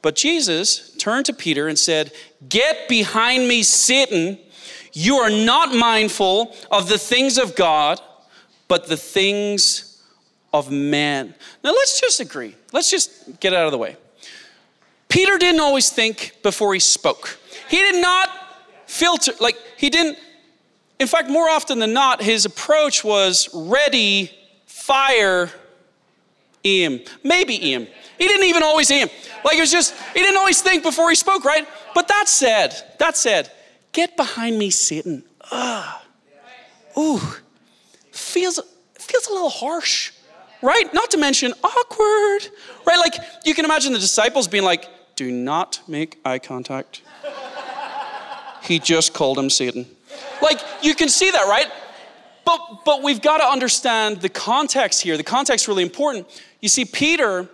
But 0.00 0.16
Jesus 0.16 0.96
turned 0.96 1.26
to 1.26 1.32
Peter 1.32 1.68
and 1.68 1.78
said, 1.78 2.12
Get 2.48 2.88
behind 2.88 3.46
me, 3.46 3.62
Satan. 3.62 4.38
You 4.92 5.16
are 5.16 5.30
not 5.30 5.74
mindful 5.74 6.54
of 6.70 6.88
the 6.88 6.98
things 6.98 7.38
of 7.38 7.54
God, 7.54 8.00
but 8.68 8.86
the 8.86 8.96
things 8.96 10.02
of 10.52 10.70
man. 10.70 11.34
Now 11.64 11.70
let's 11.70 12.00
just 12.00 12.20
agree. 12.20 12.54
Let's 12.72 12.90
just 12.90 13.40
get 13.40 13.54
out 13.54 13.66
of 13.66 13.72
the 13.72 13.78
way. 13.78 13.96
Peter 15.08 15.38
didn't 15.38 15.60
always 15.60 15.90
think 15.90 16.36
before 16.42 16.74
he 16.74 16.80
spoke. 16.80 17.38
He 17.68 17.76
did 17.76 18.00
not 18.00 18.30
filter, 18.86 19.32
like, 19.40 19.56
he 19.76 19.90
didn't, 19.90 20.18
in 20.98 21.06
fact, 21.06 21.28
more 21.28 21.48
often 21.48 21.78
than 21.78 21.92
not, 21.92 22.22
his 22.22 22.44
approach 22.44 23.04
was 23.04 23.48
ready, 23.54 24.30
fire, 24.66 25.50
aim. 26.64 27.00
Maybe 27.22 27.72
aim. 27.72 27.86
He 28.18 28.26
didn't 28.28 28.46
even 28.46 28.62
always 28.62 28.90
aim. 28.90 29.08
Like 29.44 29.56
it 29.56 29.60
was 29.60 29.72
just, 29.72 29.94
he 30.14 30.20
didn't 30.20 30.38
always 30.38 30.62
think 30.62 30.82
before 30.82 31.08
he 31.10 31.16
spoke, 31.16 31.44
right? 31.44 31.66
But 31.94 32.08
that 32.08 32.28
said, 32.28 32.74
that 32.98 33.16
said, 33.16 33.50
get 33.92 34.16
behind 34.16 34.58
me, 34.58 34.70
Satan. 34.70 35.24
Ugh. 35.50 36.00
Ooh, 36.96 37.20
feels, 38.10 38.60
feels 38.94 39.26
a 39.26 39.32
little 39.32 39.50
harsh, 39.50 40.12
right? 40.60 40.92
Not 40.92 41.10
to 41.12 41.18
mention 41.18 41.52
awkward, 41.64 42.48
right? 42.86 42.98
Like 42.98 43.14
you 43.44 43.54
can 43.54 43.64
imagine 43.64 43.92
the 43.92 43.98
disciples 43.98 44.46
being 44.46 44.64
like, 44.64 44.88
do 45.16 45.30
not 45.30 45.80
make 45.88 46.18
eye 46.24 46.38
contact. 46.38 47.02
he 48.62 48.78
just 48.78 49.14
called 49.14 49.38
him 49.38 49.50
Satan. 49.50 49.86
Like 50.40 50.60
you 50.82 50.94
can 50.94 51.08
see 51.08 51.30
that, 51.30 51.46
right? 51.48 51.70
But, 52.44 52.84
but 52.84 53.02
we've 53.02 53.22
got 53.22 53.38
to 53.38 53.44
understand 53.44 54.20
the 54.20 54.28
context 54.28 55.02
here. 55.02 55.16
The 55.16 55.22
context 55.22 55.68
really 55.68 55.82
important. 55.82 56.26
You 56.60 56.68
see, 56.68 56.84
Peter, 56.84 57.48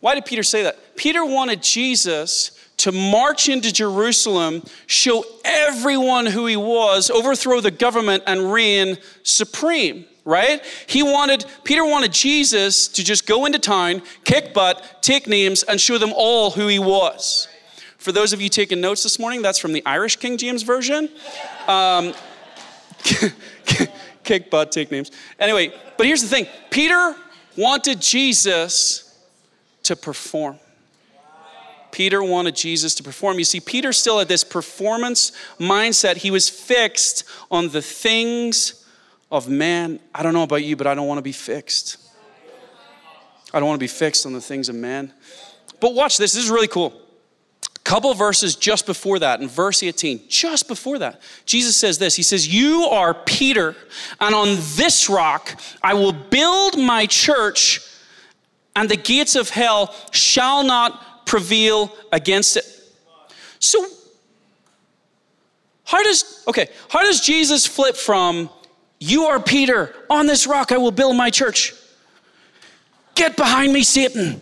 why 0.00 0.14
did 0.14 0.24
Peter 0.24 0.42
say 0.42 0.62
that? 0.62 0.96
Peter 0.96 1.24
wanted 1.24 1.62
Jesus 1.62 2.52
to 2.78 2.92
march 2.92 3.50
into 3.50 3.70
Jerusalem, 3.70 4.62
show 4.86 5.22
everyone 5.44 6.24
who 6.24 6.46
he 6.46 6.56
was, 6.56 7.10
overthrow 7.10 7.60
the 7.60 7.70
government, 7.70 8.22
and 8.26 8.50
reign 8.50 8.96
supreme, 9.22 10.06
right? 10.24 10.64
He 10.86 11.02
wanted, 11.02 11.44
Peter 11.64 11.84
wanted 11.84 12.12
Jesus 12.12 12.88
to 12.88 13.04
just 13.04 13.26
go 13.26 13.44
into 13.44 13.58
town, 13.58 14.00
kick 14.24 14.54
butt, 14.54 15.02
take 15.02 15.26
names, 15.26 15.62
and 15.62 15.78
show 15.78 15.98
them 15.98 16.12
all 16.16 16.52
who 16.52 16.68
he 16.68 16.78
was. 16.78 17.48
For 17.98 18.12
those 18.12 18.32
of 18.32 18.40
you 18.40 18.48
taking 18.48 18.80
notes 18.80 19.02
this 19.02 19.18
morning, 19.18 19.42
that's 19.42 19.58
from 19.58 19.74
the 19.74 19.82
Irish 19.84 20.16
King 20.16 20.38
James 20.38 20.62
Version. 20.62 21.10
Um, 21.68 22.14
kick 24.24 24.50
butt, 24.50 24.72
take 24.72 24.90
names. 24.90 25.10
Anyway, 25.38 25.70
but 25.98 26.06
here's 26.06 26.22
the 26.22 26.28
thing 26.28 26.46
Peter 26.70 27.14
wanted 27.58 28.00
Jesus 28.00 29.09
to 29.90 29.96
perform. 29.96 30.56
Peter 31.90 32.22
wanted 32.22 32.54
Jesus 32.54 32.94
to 32.94 33.02
perform. 33.02 33.38
You 33.38 33.44
see, 33.44 33.58
Peter 33.58 33.92
still 33.92 34.20
had 34.20 34.28
this 34.28 34.44
performance 34.44 35.32
mindset. 35.58 36.16
He 36.16 36.30
was 36.30 36.48
fixed 36.48 37.24
on 37.50 37.70
the 37.70 37.82
things 37.82 38.86
of 39.32 39.48
man. 39.48 39.98
I 40.14 40.22
don't 40.22 40.32
know 40.32 40.44
about 40.44 40.62
you, 40.62 40.76
but 40.76 40.86
I 40.86 40.94
don't 40.94 41.08
want 41.08 41.18
to 41.18 41.22
be 41.22 41.32
fixed. 41.32 41.96
I 43.52 43.58
don't 43.58 43.68
want 43.68 43.80
to 43.80 43.82
be 43.82 43.88
fixed 43.88 44.26
on 44.26 44.32
the 44.32 44.40
things 44.40 44.68
of 44.68 44.76
man. 44.76 45.12
But 45.80 45.94
watch 45.94 46.18
this, 46.18 46.34
this 46.34 46.44
is 46.44 46.50
really 46.50 46.68
cool. 46.68 46.92
A 47.74 47.78
Couple 47.82 48.14
verses 48.14 48.54
just 48.54 48.86
before 48.86 49.18
that, 49.18 49.40
in 49.40 49.48
verse 49.48 49.82
18, 49.82 50.28
just 50.28 50.68
before 50.68 51.00
that, 51.00 51.20
Jesus 51.46 51.76
says 51.76 51.98
this 51.98 52.14
He 52.14 52.22
says, 52.22 52.46
You 52.46 52.82
are 52.92 53.12
Peter, 53.12 53.74
and 54.20 54.36
on 54.36 54.56
this 54.76 55.10
rock 55.10 55.60
I 55.82 55.94
will 55.94 56.12
build 56.12 56.78
my 56.78 57.06
church, 57.06 57.80
and 58.76 58.88
the 58.88 58.96
gates 58.96 59.34
of 59.34 59.50
hell 59.50 59.94
shall 60.10 60.62
not 60.64 61.26
prevail 61.26 61.94
against 62.12 62.56
it. 62.56 62.64
So, 63.58 63.84
how 65.84 66.02
does, 66.02 66.44
okay, 66.46 66.68
how 66.88 67.02
does 67.02 67.20
Jesus 67.20 67.66
flip 67.66 67.96
from, 67.96 68.48
you 68.98 69.24
are 69.24 69.40
Peter, 69.40 69.94
on 70.08 70.26
this 70.26 70.46
rock 70.46 70.72
I 70.72 70.76
will 70.76 70.92
build 70.92 71.16
my 71.16 71.30
church? 71.30 71.74
Get 73.14 73.36
behind 73.36 73.72
me, 73.72 73.82
Satan. 73.82 74.40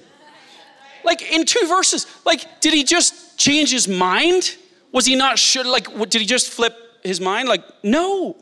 Like 1.04 1.22
in 1.32 1.46
two 1.46 1.66
verses, 1.66 2.06
like, 2.26 2.60
did 2.60 2.74
he 2.74 2.84
just 2.84 3.38
change 3.38 3.72
his 3.72 3.88
mind? 3.88 4.56
Was 4.92 5.06
he 5.06 5.16
not 5.16 5.38
sure? 5.38 5.64
Like, 5.64 5.86
did 6.10 6.20
he 6.20 6.26
just 6.26 6.50
flip 6.50 6.76
his 7.02 7.20
mind? 7.20 7.48
Like, 7.48 7.64
no. 7.82 8.36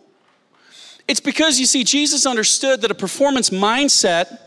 It's 1.06 1.20
because 1.20 1.60
you 1.60 1.66
see, 1.66 1.84
Jesus 1.84 2.26
understood 2.26 2.80
that 2.82 2.90
a 2.90 2.94
performance 2.94 3.50
mindset 3.50 4.38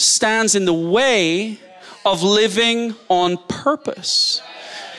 stands 0.00 0.54
in 0.54 0.64
the 0.64 0.72
way 0.72 1.58
of 2.04 2.22
living 2.22 2.94
on 3.08 3.36
purpose. 3.48 4.40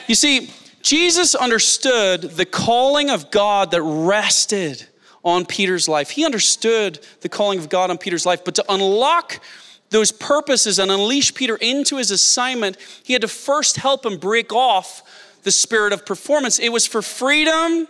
You 0.06 0.14
see, 0.14 0.50
Jesus 0.82 1.34
understood 1.34 2.22
the 2.22 2.44
calling 2.44 3.10
of 3.10 3.30
God 3.30 3.70
that 3.70 3.82
rested 3.82 4.86
on 5.24 5.46
Peter's 5.46 5.88
life. 5.88 6.10
He 6.10 6.24
understood 6.24 6.98
the 7.20 7.28
calling 7.28 7.58
of 7.58 7.68
God 7.68 7.90
on 7.90 7.98
Peter's 7.98 8.26
life, 8.26 8.44
but 8.44 8.54
to 8.56 8.64
unlock 8.68 9.40
those 9.90 10.10
purposes 10.10 10.78
and 10.78 10.90
unleash 10.90 11.34
Peter 11.34 11.56
into 11.56 11.98
his 11.98 12.10
assignment, 12.10 12.76
he 13.04 13.12
had 13.12 13.22
to 13.22 13.28
first 13.28 13.76
help 13.76 14.04
him 14.04 14.16
break 14.16 14.52
off 14.52 15.02
the 15.42 15.52
spirit 15.52 15.92
of 15.92 16.06
performance. 16.06 16.58
It 16.58 16.70
was 16.70 16.86
for 16.86 17.02
freedom 17.02 17.86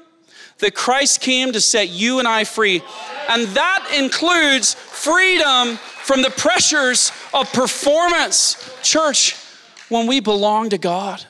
that 0.59 0.75
Christ 0.75 1.21
came 1.21 1.53
to 1.53 1.61
set 1.61 1.89
you 1.89 2.19
and 2.19 2.29
I 2.29 2.45
free. 2.45 2.83
And 3.29 3.47
that 3.49 3.95
includes 3.97 4.75
freedom 4.75 5.79
from 6.03 6.23
the 6.23 6.31
pressures 6.31 7.13
of 7.33 7.53
performance. 7.53 8.57
Church, 8.83 9.37
when 9.89 10.07
we 10.07 10.21
belong 10.21 10.71
to 10.71 10.79
God, 10.79 11.25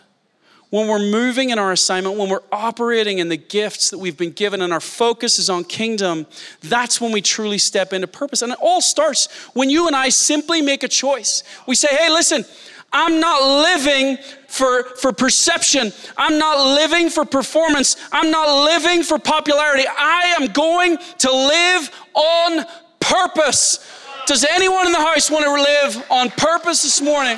when 0.71 0.89
we're 0.89 0.99
moving 0.99 1.51
in 1.51 1.59
our 1.59 1.71
assignment, 1.71 2.17
when 2.17 2.31
we're 2.31 2.43
operating 2.51 3.19
in 3.19 3.29
the 3.29 3.37
gifts 3.37 3.91
that 3.91 3.99
we've 3.99 4.17
been 4.17 4.31
given 4.31 4.63
and 4.63 4.73
our 4.73 4.81
focus 4.81 5.39
is 5.39 5.51
on 5.51 5.65
kingdom, 5.65 6.27
that's 6.63 6.99
when 6.99 7.13
we 7.13 7.21
truly 7.21 7.59
step 7.59 7.93
into 7.93 8.07
purpose. 8.07 8.41
And 8.41 8.53
it 8.53 8.59
all 8.63 8.81
starts 8.81 9.27
when 9.53 9.69
you 9.69 9.87
and 9.87 9.95
I 9.95 10.09
simply 10.09 10.63
make 10.63 10.83
a 10.83 10.89
choice. 10.89 11.43
We 11.67 11.75
say, 11.75 11.89
hey, 11.91 12.09
listen, 12.09 12.47
I'm 12.91 13.21
not 13.21 13.43
living 13.63 14.17
for, 14.49 14.85
for 14.97 15.13
perception. 15.13 15.93
I'm 16.17 16.39
not 16.39 16.75
living 16.75 17.11
for 17.11 17.27
performance. 17.27 17.97
I'm 18.11 18.31
not 18.31 18.65
living 18.65 19.03
for 19.03 19.19
popularity. 19.19 19.85
I 19.87 20.37
am 20.39 20.53
going 20.53 20.97
to 21.19 21.31
live 21.31 21.91
on 22.15 22.65
purpose. 22.99 23.87
Does 24.25 24.45
anyone 24.45 24.87
in 24.87 24.93
the 24.93 25.01
house 25.01 25.31
want 25.31 25.45
to 25.45 25.53
live 25.53 26.07
on 26.09 26.31
purpose 26.31 26.83
this 26.83 27.01
morning? 27.01 27.37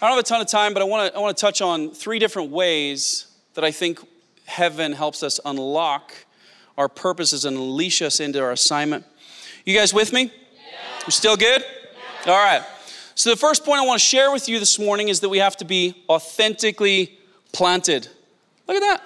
I 0.00 0.06
don't 0.06 0.10
have 0.10 0.18
a 0.18 0.22
ton 0.22 0.42
of 0.42 0.46
time, 0.48 0.74
but 0.74 0.82
I 0.82 0.84
want 0.84 1.10
to, 1.10 1.18
I 1.18 1.20
want 1.20 1.34
to 1.36 1.40
touch 1.40 1.62
on 1.62 1.90
three 1.90 2.18
different 2.18 2.50
ways 2.50 3.26
that 3.54 3.64
I 3.64 3.70
think 3.70 4.00
heaven 4.44 4.92
helps 4.92 5.22
us 5.22 5.40
unlock 5.44 6.12
our 6.76 6.90
purposes 6.90 7.46
and 7.46 7.56
unleash 7.56 8.02
us 8.02 8.20
into 8.20 8.40
our 8.40 8.52
assignment. 8.52 9.06
You 9.64 9.76
guys 9.76 9.94
with 9.94 10.12
me? 10.12 10.24
Yeah. 10.24 10.30
You 11.06 11.10
still 11.10 11.36
good? 11.36 11.64
Yeah. 12.26 12.32
All 12.32 12.38
right. 12.38 12.62
So, 13.14 13.30
the 13.30 13.36
first 13.36 13.64
point 13.64 13.80
I 13.80 13.86
want 13.86 13.98
to 13.98 14.06
share 14.06 14.30
with 14.30 14.48
you 14.48 14.60
this 14.60 14.78
morning 14.78 15.08
is 15.08 15.20
that 15.20 15.30
we 15.30 15.38
have 15.38 15.56
to 15.56 15.64
be 15.64 16.04
authentically 16.08 17.18
planted. 17.52 18.08
Look 18.68 18.76
at 18.76 18.80
that. 18.80 19.02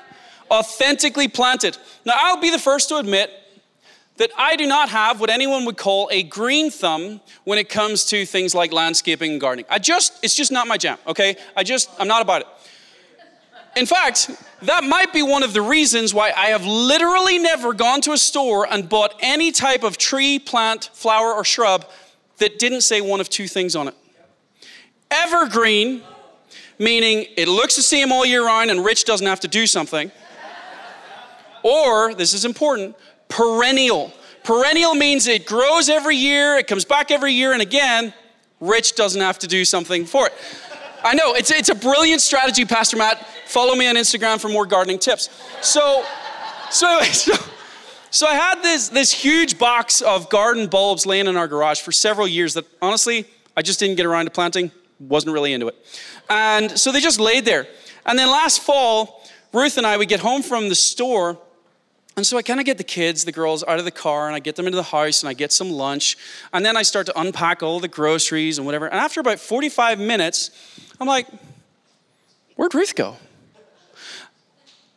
Authentically 0.52 1.28
planted. 1.28 1.78
Now, 2.04 2.14
I'll 2.16 2.40
be 2.40 2.50
the 2.50 2.58
first 2.58 2.90
to 2.90 2.96
admit 2.96 3.30
that 4.18 4.30
I 4.36 4.56
do 4.56 4.66
not 4.66 4.90
have 4.90 5.20
what 5.20 5.30
anyone 5.30 5.64
would 5.64 5.78
call 5.78 6.08
a 6.12 6.22
green 6.22 6.70
thumb 6.70 7.20
when 7.44 7.58
it 7.58 7.68
comes 7.68 8.04
to 8.06 8.26
things 8.26 8.54
like 8.54 8.72
landscaping 8.72 9.32
and 9.32 9.40
gardening. 9.40 9.64
I 9.70 9.78
just, 9.78 10.22
it's 10.22 10.36
just 10.36 10.52
not 10.52 10.66
my 10.66 10.76
jam, 10.76 10.98
okay? 11.06 11.36
I 11.56 11.62
just, 11.62 11.90
I'm 11.98 12.08
not 12.08 12.22
about 12.22 12.42
it. 12.42 12.46
In 13.74 13.86
fact, 13.86 14.30
that 14.62 14.84
might 14.84 15.14
be 15.14 15.22
one 15.22 15.42
of 15.42 15.54
the 15.54 15.62
reasons 15.62 16.12
why 16.12 16.30
I 16.36 16.48
have 16.48 16.66
literally 16.66 17.38
never 17.38 17.72
gone 17.72 18.02
to 18.02 18.12
a 18.12 18.18
store 18.18 18.70
and 18.70 18.86
bought 18.86 19.14
any 19.20 19.50
type 19.50 19.82
of 19.82 19.96
tree, 19.96 20.38
plant, 20.38 20.90
flower, 20.92 21.32
or 21.32 21.42
shrub 21.42 21.86
that 22.36 22.58
didn't 22.58 22.82
say 22.82 23.00
one 23.00 23.20
of 23.20 23.30
two 23.30 23.48
things 23.48 23.74
on 23.74 23.88
it. 23.88 23.94
Evergreen, 25.10 26.02
meaning 26.78 27.26
it 27.36 27.48
looks 27.48 27.76
the 27.76 27.82
same 27.82 28.12
all 28.12 28.26
year 28.26 28.44
round 28.44 28.70
and 28.70 28.84
Rich 28.84 29.04
doesn't 29.04 29.26
have 29.26 29.40
to 29.40 29.48
do 29.48 29.66
something. 29.66 30.12
Or, 31.62 32.14
this 32.14 32.34
is 32.34 32.44
important, 32.44 32.96
perennial. 33.28 34.12
Perennial 34.44 34.94
means 34.94 35.26
it 35.26 35.46
grows 35.46 35.88
every 35.88 36.16
year, 36.16 36.56
it 36.56 36.66
comes 36.66 36.84
back 36.84 37.10
every 37.10 37.32
year, 37.32 37.52
and 37.52 37.62
again, 37.62 38.12
Rich 38.60 38.94
doesn't 38.94 39.20
have 39.20 39.38
to 39.40 39.46
do 39.46 39.64
something 39.64 40.04
for 40.04 40.26
it. 40.26 40.32
I 41.04 41.14
know, 41.14 41.34
it's, 41.34 41.50
it's 41.50 41.68
a 41.68 41.74
brilliant 41.74 42.20
strategy, 42.20 42.64
Pastor 42.64 42.96
Matt. 42.96 43.26
Follow 43.46 43.74
me 43.74 43.88
on 43.88 43.96
Instagram 43.96 44.40
for 44.40 44.48
more 44.48 44.66
gardening 44.66 44.98
tips. 44.98 45.28
So, 45.60 46.04
so 46.70 47.00
so, 47.02 47.34
so 48.10 48.26
I 48.26 48.34
had 48.34 48.62
this, 48.62 48.88
this 48.88 49.10
huge 49.10 49.58
box 49.58 50.00
of 50.02 50.28
garden 50.28 50.68
bulbs 50.68 51.06
laying 51.06 51.26
in 51.26 51.36
our 51.36 51.48
garage 51.48 51.80
for 51.80 51.92
several 51.92 52.28
years 52.28 52.54
that 52.54 52.66
honestly, 52.80 53.26
I 53.56 53.62
just 53.62 53.80
didn't 53.80 53.96
get 53.96 54.06
around 54.06 54.26
to 54.26 54.30
planting, 54.30 54.70
wasn't 55.00 55.32
really 55.32 55.52
into 55.52 55.68
it. 55.68 55.76
And 56.28 56.70
so 56.78 56.92
they 56.92 57.00
just 57.00 57.18
laid 57.18 57.44
there. 57.44 57.66
And 58.06 58.18
then 58.18 58.28
last 58.28 58.60
fall, 58.60 59.22
Ruth 59.52 59.78
and 59.78 59.86
I, 59.86 59.96
we 59.96 60.06
get 60.06 60.20
home 60.20 60.42
from 60.42 60.68
the 60.68 60.74
store 60.74 61.38
and 62.16 62.26
so 62.26 62.36
I 62.36 62.42
kind 62.42 62.60
of 62.60 62.66
get 62.66 62.76
the 62.76 62.84
kids, 62.84 63.24
the 63.24 63.32
girls, 63.32 63.64
out 63.64 63.78
of 63.78 63.86
the 63.86 63.90
car 63.90 64.26
and 64.26 64.36
I 64.36 64.38
get 64.38 64.56
them 64.56 64.66
into 64.66 64.76
the 64.76 64.82
house 64.82 65.22
and 65.22 65.30
I 65.30 65.32
get 65.32 65.50
some 65.50 65.70
lunch. 65.70 66.18
And 66.52 66.64
then 66.64 66.76
I 66.76 66.82
start 66.82 67.06
to 67.06 67.18
unpack 67.18 67.62
all 67.62 67.80
the 67.80 67.88
groceries 67.88 68.58
and 68.58 68.66
whatever. 68.66 68.86
And 68.86 69.00
after 69.00 69.20
about 69.20 69.38
45 69.38 69.98
minutes, 69.98 70.50
I'm 71.00 71.06
like, 71.06 71.26
where'd 72.56 72.74
Ruth 72.74 72.94
go? 72.94 73.16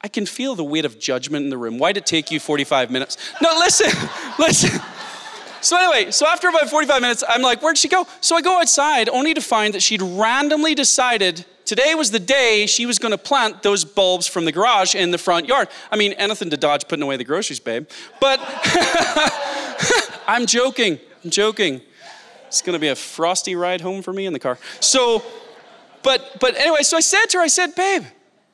I 0.01 0.10
can 0.10 0.25
feel 0.25 0.55
the 0.55 0.63
weight 0.63 0.86
of 0.86 1.00
judgment 1.00 1.45
in 1.45 1.50
the 1.50 1.57
room. 1.57 1.79
Why'd 1.79 1.98
it 1.98 2.05
take 2.05 2.31
you 2.31 2.39
45 2.39 2.91
minutes? 2.91 3.17
No, 3.41 3.50
listen, 3.60 3.91
listen. 4.39 4.81
So, 5.62 5.77
anyway, 5.77 6.12
so 6.12 6.27
after 6.27 6.48
about 6.48 6.69
45 6.69 7.01
minutes, 7.01 7.24
I'm 7.27 7.41
like, 7.41 7.63
where'd 7.63 7.77
she 7.77 7.88
go? 7.88 8.05
So 8.22 8.36
I 8.36 8.41
go 8.41 8.60
outside 8.60 9.10
only 9.10 9.34
to 9.34 9.41
find 9.41 9.74
that 9.74 9.81
she'd 9.81 10.01
randomly 10.01 10.75
decided 10.75 11.45
today 11.65 11.95
was 11.95 12.12
the 12.12 12.19
day 12.19 12.65
she 12.67 12.86
was 12.86 13.00
going 13.00 13.12
to 13.12 13.17
plant 13.17 13.63
those 13.63 13.84
bulbs 13.84 14.27
from 14.27 14.45
the 14.45 14.51
garage 14.51 14.95
in 14.95 15.12
the 15.12 15.17
front 15.17 15.48
yard. 15.48 15.67
I 15.91 15.98
mean, 15.98 16.13
anything 16.13 16.50
to 16.51 16.57
dodge 16.57 16.88
putting 16.88 17.03
away 17.03 17.17
the 17.17 17.24
groceries, 17.24 17.60
babe. 17.60 17.88
But 18.22 18.39
I'm 20.27 20.45
joking. 20.45 21.00
I'm 21.24 21.29
joking. 21.29 21.81
It's 22.48 22.62
going 22.62 22.74
to 22.74 22.79
be 22.79 22.88
a 22.88 22.95
frosty 22.95 23.55
ride 23.55 23.81
home 23.81 24.01
for 24.01 24.13
me 24.13 24.25
in 24.25 24.34
the 24.34 24.39
car. 24.39 24.57
So, 24.79 25.24
but 26.03 26.38
but 26.39 26.55
anyway, 26.55 26.84
so 26.84 26.98
I 26.98 27.01
said 27.01 27.25
to 27.27 27.39
her, 27.39 27.43
I 27.43 27.48
said, 27.48 27.75
babe, 27.75 28.03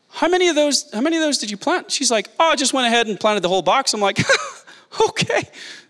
how 0.10 0.28
many 0.28 0.48
of 0.48 0.56
those 0.56 0.92
how 0.92 1.02
many 1.02 1.18
of 1.18 1.22
those 1.22 1.38
did 1.38 1.52
you 1.52 1.58
plant? 1.58 1.92
She's 1.92 2.10
like, 2.10 2.30
oh, 2.40 2.50
I 2.50 2.56
just 2.56 2.74
went 2.74 2.88
ahead 2.88 3.08
and 3.08 3.20
planted 3.20 3.42
the 3.42 3.50
whole 3.50 3.62
box. 3.62 3.94
I'm 3.94 4.02
like, 4.02 4.20
okay, 5.10 5.44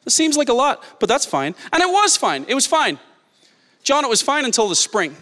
that 0.03 0.11
seems 0.11 0.35
like 0.35 0.49
a 0.49 0.53
lot, 0.53 0.83
but 0.99 1.07
that's 1.07 1.25
fine. 1.25 1.55
And 1.71 1.81
it 1.81 1.89
was 1.89 2.17
fine. 2.17 2.45
It 2.47 2.55
was 2.55 2.67
fine. 2.67 2.99
John, 3.83 4.03
it 4.03 4.09
was 4.09 4.21
fine 4.21 4.45
until 4.45 4.67
the 4.67 4.75
spring 4.75 5.15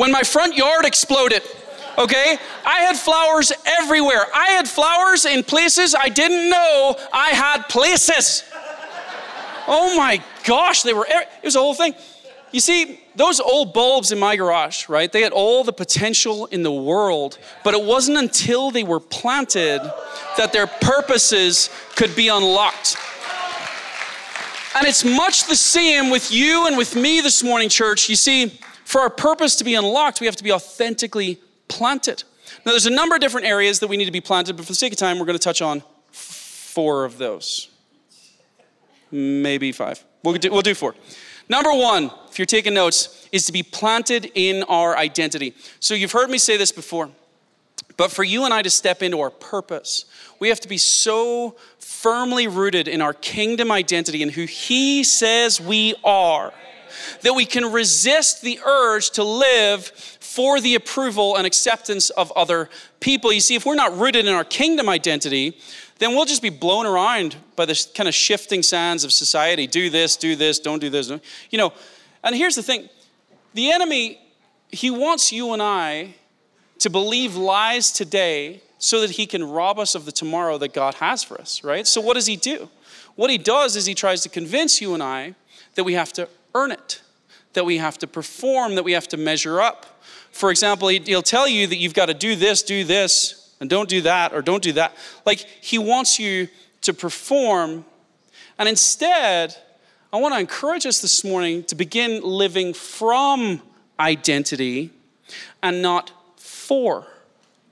when 0.00 0.10
my 0.10 0.22
front 0.22 0.56
yard 0.56 0.86
exploded. 0.86 1.42
Okay? 1.98 2.38
I 2.64 2.78
had 2.78 2.96
flowers 2.96 3.52
everywhere. 3.66 4.24
I 4.34 4.52
had 4.52 4.66
flowers 4.66 5.26
in 5.26 5.44
places 5.44 5.94
I 5.94 6.08
didn't 6.08 6.48
know 6.48 6.96
I 7.12 7.28
had 7.30 7.68
places. 7.68 8.44
Oh 9.68 9.94
my 9.98 10.24
gosh, 10.44 10.84
they 10.84 10.94
were, 10.94 11.06
it 11.06 11.44
was 11.44 11.54
a 11.54 11.58
whole 11.58 11.74
thing. 11.74 11.94
You 12.50 12.60
see, 12.60 12.98
those 13.14 13.40
old 13.40 13.74
bulbs 13.74 14.10
in 14.10 14.18
my 14.18 14.36
garage, 14.36 14.88
right? 14.88 15.12
They 15.12 15.20
had 15.20 15.32
all 15.32 15.64
the 15.64 15.72
potential 15.72 16.46
in 16.46 16.62
the 16.62 16.72
world, 16.72 17.36
but 17.62 17.74
it 17.74 17.82
wasn't 17.82 18.16
until 18.16 18.70
they 18.70 18.84
were 18.84 19.00
planted 19.00 19.80
that 20.38 20.50
their 20.54 20.66
purposes 20.66 21.68
could 21.94 22.16
be 22.16 22.28
unlocked. 22.28 22.96
And 24.74 24.86
it's 24.86 25.04
much 25.04 25.46
the 25.46 25.56
same 25.56 26.08
with 26.08 26.32
you 26.32 26.66
and 26.68 26.78
with 26.78 26.96
me 26.96 27.20
this 27.20 27.42
morning, 27.42 27.68
church. 27.68 28.08
You 28.08 28.16
see, 28.16 28.58
for 28.90 29.00
our 29.00 29.08
purpose 29.08 29.54
to 29.54 29.62
be 29.62 29.76
unlocked, 29.76 30.20
we 30.20 30.26
have 30.26 30.34
to 30.34 30.42
be 30.42 30.50
authentically 30.50 31.38
planted. 31.68 32.24
Now, 32.66 32.72
there's 32.72 32.86
a 32.86 32.90
number 32.90 33.14
of 33.14 33.20
different 33.20 33.46
areas 33.46 33.78
that 33.78 33.86
we 33.86 33.96
need 33.96 34.06
to 34.06 34.10
be 34.10 34.20
planted, 34.20 34.56
but 34.56 34.66
for 34.66 34.72
the 34.72 34.76
sake 34.76 34.92
of 34.92 34.98
time, 34.98 35.20
we're 35.20 35.26
going 35.26 35.38
to 35.38 35.42
touch 35.42 35.62
on 35.62 35.84
four 36.10 37.04
of 37.04 37.16
those. 37.16 37.68
Maybe 39.12 39.70
five. 39.70 40.04
We'll 40.24 40.34
do, 40.34 40.50
we'll 40.50 40.62
do 40.62 40.74
four. 40.74 40.96
Number 41.48 41.72
one, 41.72 42.10
if 42.30 42.38
you're 42.40 42.46
taking 42.46 42.74
notes, 42.74 43.28
is 43.30 43.46
to 43.46 43.52
be 43.52 43.62
planted 43.62 44.32
in 44.34 44.64
our 44.64 44.96
identity. 44.96 45.54
So 45.78 45.94
you've 45.94 46.10
heard 46.10 46.28
me 46.28 46.38
say 46.38 46.56
this 46.56 46.72
before, 46.72 47.10
but 47.96 48.10
for 48.10 48.24
you 48.24 48.44
and 48.44 48.52
I 48.52 48.62
to 48.62 48.70
step 48.70 49.04
into 49.04 49.20
our 49.20 49.30
purpose, 49.30 50.04
we 50.40 50.48
have 50.48 50.58
to 50.60 50.68
be 50.68 50.78
so 50.78 51.54
firmly 51.78 52.48
rooted 52.48 52.88
in 52.88 53.00
our 53.00 53.12
kingdom 53.12 53.70
identity 53.70 54.20
and 54.24 54.32
who 54.32 54.46
He 54.46 55.04
says 55.04 55.60
we 55.60 55.94
are 56.02 56.52
that 57.22 57.34
we 57.34 57.46
can 57.46 57.72
resist 57.72 58.42
the 58.42 58.60
urge 58.64 59.10
to 59.10 59.24
live 59.24 59.86
for 59.86 60.60
the 60.60 60.74
approval 60.74 61.36
and 61.36 61.46
acceptance 61.46 62.10
of 62.10 62.32
other 62.32 62.68
people. 63.00 63.32
You 63.32 63.40
see, 63.40 63.54
if 63.54 63.66
we're 63.66 63.74
not 63.74 63.96
rooted 63.96 64.26
in 64.26 64.32
our 64.32 64.44
kingdom 64.44 64.88
identity, 64.88 65.58
then 65.98 66.14
we'll 66.14 66.24
just 66.24 66.42
be 66.42 66.50
blown 66.50 66.86
around 66.86 67.36
by 67.56 67.66
the 67.66 67.88
kind 67.94 68.08
of 68.08 68.14
shifting 68.14 68.62
sands 68.62 69.04
of 69.04 69.12
society. 69.12 69.66
Do 69.66 69.90
this, 69.90 70.16
do 70.16 70.36
this, 70.36 70.58
don't 70.58 70.78
do 70.78 70.88
this. 70.88 71.10
You 71.50 71.58
know, 71.58 71.72
and 72.24 72.34
here's 72.34 72.54
the 72.54 72.62
thing 72.62 72.88
the 73.54 73.70
enemy, 73.70 74.20
he 74.70 74.90
wants 74.90 75.32
you 75.32 75.52
and 75.52 75.62
I 75.62 76.14
to 76.78 76.90
believe 76.90 77.36
lies 77.36 77.92
today 77.92 78.62
so 78.78 79.02
that 79.02 79.10
he 79.10 79.26
can 79.26 79.44
rob 79.44 79.78
us 79.78 79.94
of 79.94 80.06
the 80.06 80.12
tomorrow 80.12 80.56
that 80.58 80.72
God 80.72 80.94
has 80.94 81.22
for 81.22 81.38
us, 81.40 81.62
right? 81.62 81.86
So, 81.86 82.00
what 82.00 82.14
does 82.14 82.26
he 82.26 82.36
do? 82.36 82.70
What 83.16 83.30
he 83.30 83.38
does 83.38 83.76
is 83.76 83.84
he 83.84 83.94
tries 83.94 84.22
to 84.22 84.28
convince 84.28 84.80
you 84.80 84.94
and 84.94 85.02
I 85.02 85.34
that 85.74 85.84
we 85.84 85.94
have 85.94 86.12
to 86.14 86.28
earn 86.54 86.72
it, 86.72 87.00
that 87.52 87.64
we 87.64 87.78
have 87.78 87.98
to 87.98 88.06
perform, 88.06 88.74
that 88.76 88.82
we 88.82 88.92
have 88.92 89.08
to 89.08 89.16
measure 89.16 89.60
up. 89.60 90.02
For 90.32 90.50
example, 90.50 90.88
he'll 90.88 91.22
tell 91.22 91.48
you 91.48 91.66
that 91.66 91.76
you've 91.76 91.94
got 91.94 92.06
to 92.06 92.14
do 92.14 92.36
this, 92.36 92.62
do 92.62 92.84
this, 92.84 93.54
and 93.60 93.68
don't 93.68 93.88
do 93.88 94.02
that, 94.02 94.32
or 94.32 94.42
don't 94.42 94.62
do 94.62 94.72
that. 94.72 94.96
Like, 95.26 95.40
he 95.60 95.78
wants 95.78 96.18
you 96.18 96.48
to 96.82 96.94
perform. 96.94 97.84
And 98.58 98.68
instead, 98.68 99.56
I 100.12 100.16
want 100.18 100.34
to 100.34 100.40
encourage 100.40 100.86
us 100.86 101.00
this 101.00 101.24
morning 101.24 101.64
to 101.64 101.74
begin 101.74 102.22
living 102.22 102.72
from 102.72 103.60
identity 103.98 104.90
and 105.62 105.82
not 105.82 106.12
for 106.36 107.06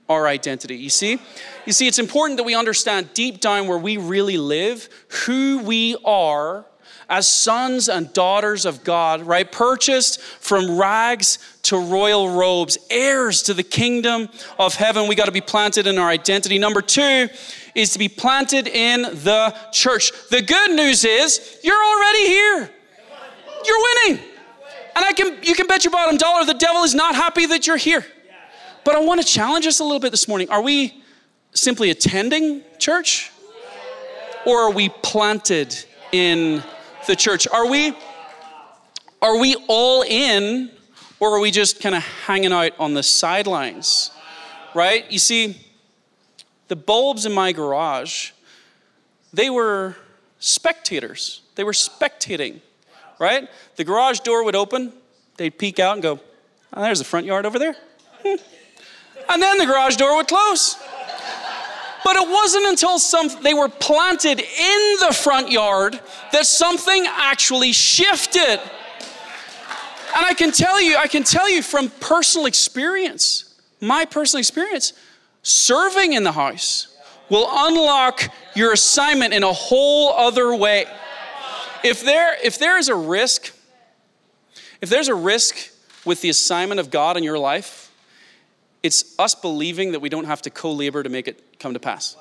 our 0.07 0.27
identity. 0.27 0.75
You 0.75 0.89
see? 0.89 1.19
You 1.65 1.73
see, 1.73 1.87
it's 1.87 1.99
important 1.99 2.37
that 2.37 2.43
we 2.43 2.55
understand 2.55 3.13
deep 3.13 3.39
down 3.39 3.67
where 3.67 3.77
we 3.77 3.97
really 3.97 4.37
live, 4.37 4.89
who 5.25 5.59
we 5.59 5.95
are 6.03 6.65
as 7.09 7.27
sons 7.27 7.89
and 7.89 8.13
daughters 8.13 8.65
of 8.65 8.83
God, 8.83 9.23
right? 9.23 9.51
Purchased 9.51 10.21
from 10.21 10.77
rags 10.77 11.39
to 11.63 11.77
royal 11.77 12.29
robes, 12.29 12.77
heirs 12.89 13.41
to 13.43 13.53
the 13.53 13.63
kingdom 13.63 14.29
of 14.59 14.75
heaven. 14.75 15.07
We 15.07 15.15
got 15.15 15.25
to 15.25 15.31
be 15.31 15.41
planted 15.41 15.87
in 15.87 15.97
our 15.97 16.07
identity. 16.07 16.59
Number 16.59 16.81
two 16.81 17.27
is 17.73 17.91
to 17.93 17.99
be 17.99 18.09
planted 18.09 18.67
in 18.67 19.01
the 19.01 19.55
church. 19.71 20.11
The 20.29 20.41
good 20.41 20.71
news 20.71 21.03
is 21.03 21.59
you're 21.63 21.83
already 21.83 22.27
here. 22.27 22.69
You're 23.65 23.83
winning. 24.05 24.23
And 24.95 25.05
I 25.05 25.13
can 25.13 25.43
you 25.43 25.55
can 25.55 25.67
bet 25.67 25.83
your 25.83 25.91
bottom 25.91 26.17
dollar 26.17 26.45
the 26.45 26.53
devil 26.53 26.83
is 26.83 26.93
not 26.93 27.15
happy 27.15 27.45
that 27.47 27.65
you're 27.67 27.77
here. 27.77 28.05
But 28.83 28.95
I 28.95 28.99
want 28.99 29.21
to 29.21 29.27
challenge 29.27 29.65
us 29.65 29.79
a 29.79 29.83
little 29.83 29.99
bit 29.99 30.11
this 30.11 30.27
morning. 30.27 30.49
Are 30.49 30.61
we 30.61 31.03
simply 31.53 31.89
attending 31.89 32.61
church? 32.77 33.31
Or 34.45 34.61
are 34.61 34.71
we 34.71 34.89
planted 34.89 35.75
in 36.11 36.63
the 37.07 37.15
church? 37.15 37.47
Are 37.47 37.67
we 37.67 37.95
are 39.21 39.37
we 39.37 39.55
all 39.67 40.03
in 40.03 40.71
or 41.19 41.35
are 41.35 41.39
we 41.39 41.51
just 41.51 41.81
kind 41.81 41.95
of 41.95 42.03
hanging 42.03 42.53
out 42.53 42.71
on 42.79 42.93
the 42.93 43.03
sidelines? 43.03 44.11
Right? 44.73 45.11
You 45.11 45.19
see, 45.19 45.57
the 46.69 46.75
bulbs 46.75 47.25
in 47.25 47.33
my 47.33 47.51
garage, 47.51 48.31
they 49.33 49.49
were 49.49 49.95
spectators. 50.39 51.41
They 51.55 51.65
were 51.65 51.73
spectating, 51.73 52.61
right? 53.19 53.49
The 53.75 53.83
garage 53.83 54.19
door 54.19 54.45
would 54.45 54.55
open, 54.55 54.93
they'd 55.37 55.57
peek 55.57 55.79
out 55.79 55.93
and 55.93 56.03
go, 56.03 56.19
oh, 56.73 56.81
there's 56.81 56.99
the 56.99 57.05
front 57.05 57.25
yard 57.25 57.45
over 57.45 57.59
there. 57.59 57.75
And 59.31 59.39
then 59.39 59.59
the 59.59 59.67
garage 59.67 59.95
door 59.95 60.15
would 60.15 60.27
close. 60.27 60.75
But 62.03 62.15
it 62.15 62.27
wasn't 62.27 62.65
until 62.67 62.97
some, 62.99 63.29
they 63.43 63.53
were 63.53 63.69
planted 63.69 64.39
in 64.39 64.95
the 64.99 65.13
front 65.13 65.51
yard 65.51 65.99
that 66.31 66.45
something 66.45 67.05
actually 67.07 67.73
shifted. 67.73 68.59
And 70.15 70.25
I 70.25 70.33
can 70.33 70.51
tell 70.51 70.81
you, 70.81 70.97
I 70.97 71.07
can 71.07 71.23
tell 71.23 71.49
you 71.49 71.61
from 71.61 71.89
personal 71.89 72.47
experience, 72.47 73.53
my 73.79 74.05
personal 74.05 74.39
experience, 74.39 74.93
serving 75.43 76.13
in 76.13 76.23
the 76.23 76.31
house 76.31 76.95
will 77.29 77.47
unlock 77.51 78.23
your 78.55 78.73
assignment 78.73 79.33
in 79.33 79.43
a 79.43 79.53
whole 79.53 80.13
other 80.13 80.55
way. 80.55 80.85
If 81.83 82.03
there, 82.03 82.37
if 82.43 82.57
there 82.57 82.77
is 82.77 82.89
a 82.89 82.95
risk, 82.95 83.53
if 84.81 84.89
there's 84.89 85.07
a 85.07 85.15
risk 85.15 85.55
with 86.05 86.21
the 86.21 86.29
assignment 86.29 86.79
of 86.79 86.89
God 86.89 87.17
in 87.17 87.23
your 87.23 87.37
life, 87.37 87.88
it's 88.83 89.15
us 89.19 89.35
believing 89.35 89.91
that 89.91 89.99
we 89.99 90.09
don't 90.09 90.25
have 90.25 90.41
to 90.43 90.49
co 90.49 90.71
labor 90.71 91.03
to 91.03 91.09
make 91.09 91.27
it 91.27 91.59
come 91.59 91.73
to 91.73 91.79
pass. 91.79 92.15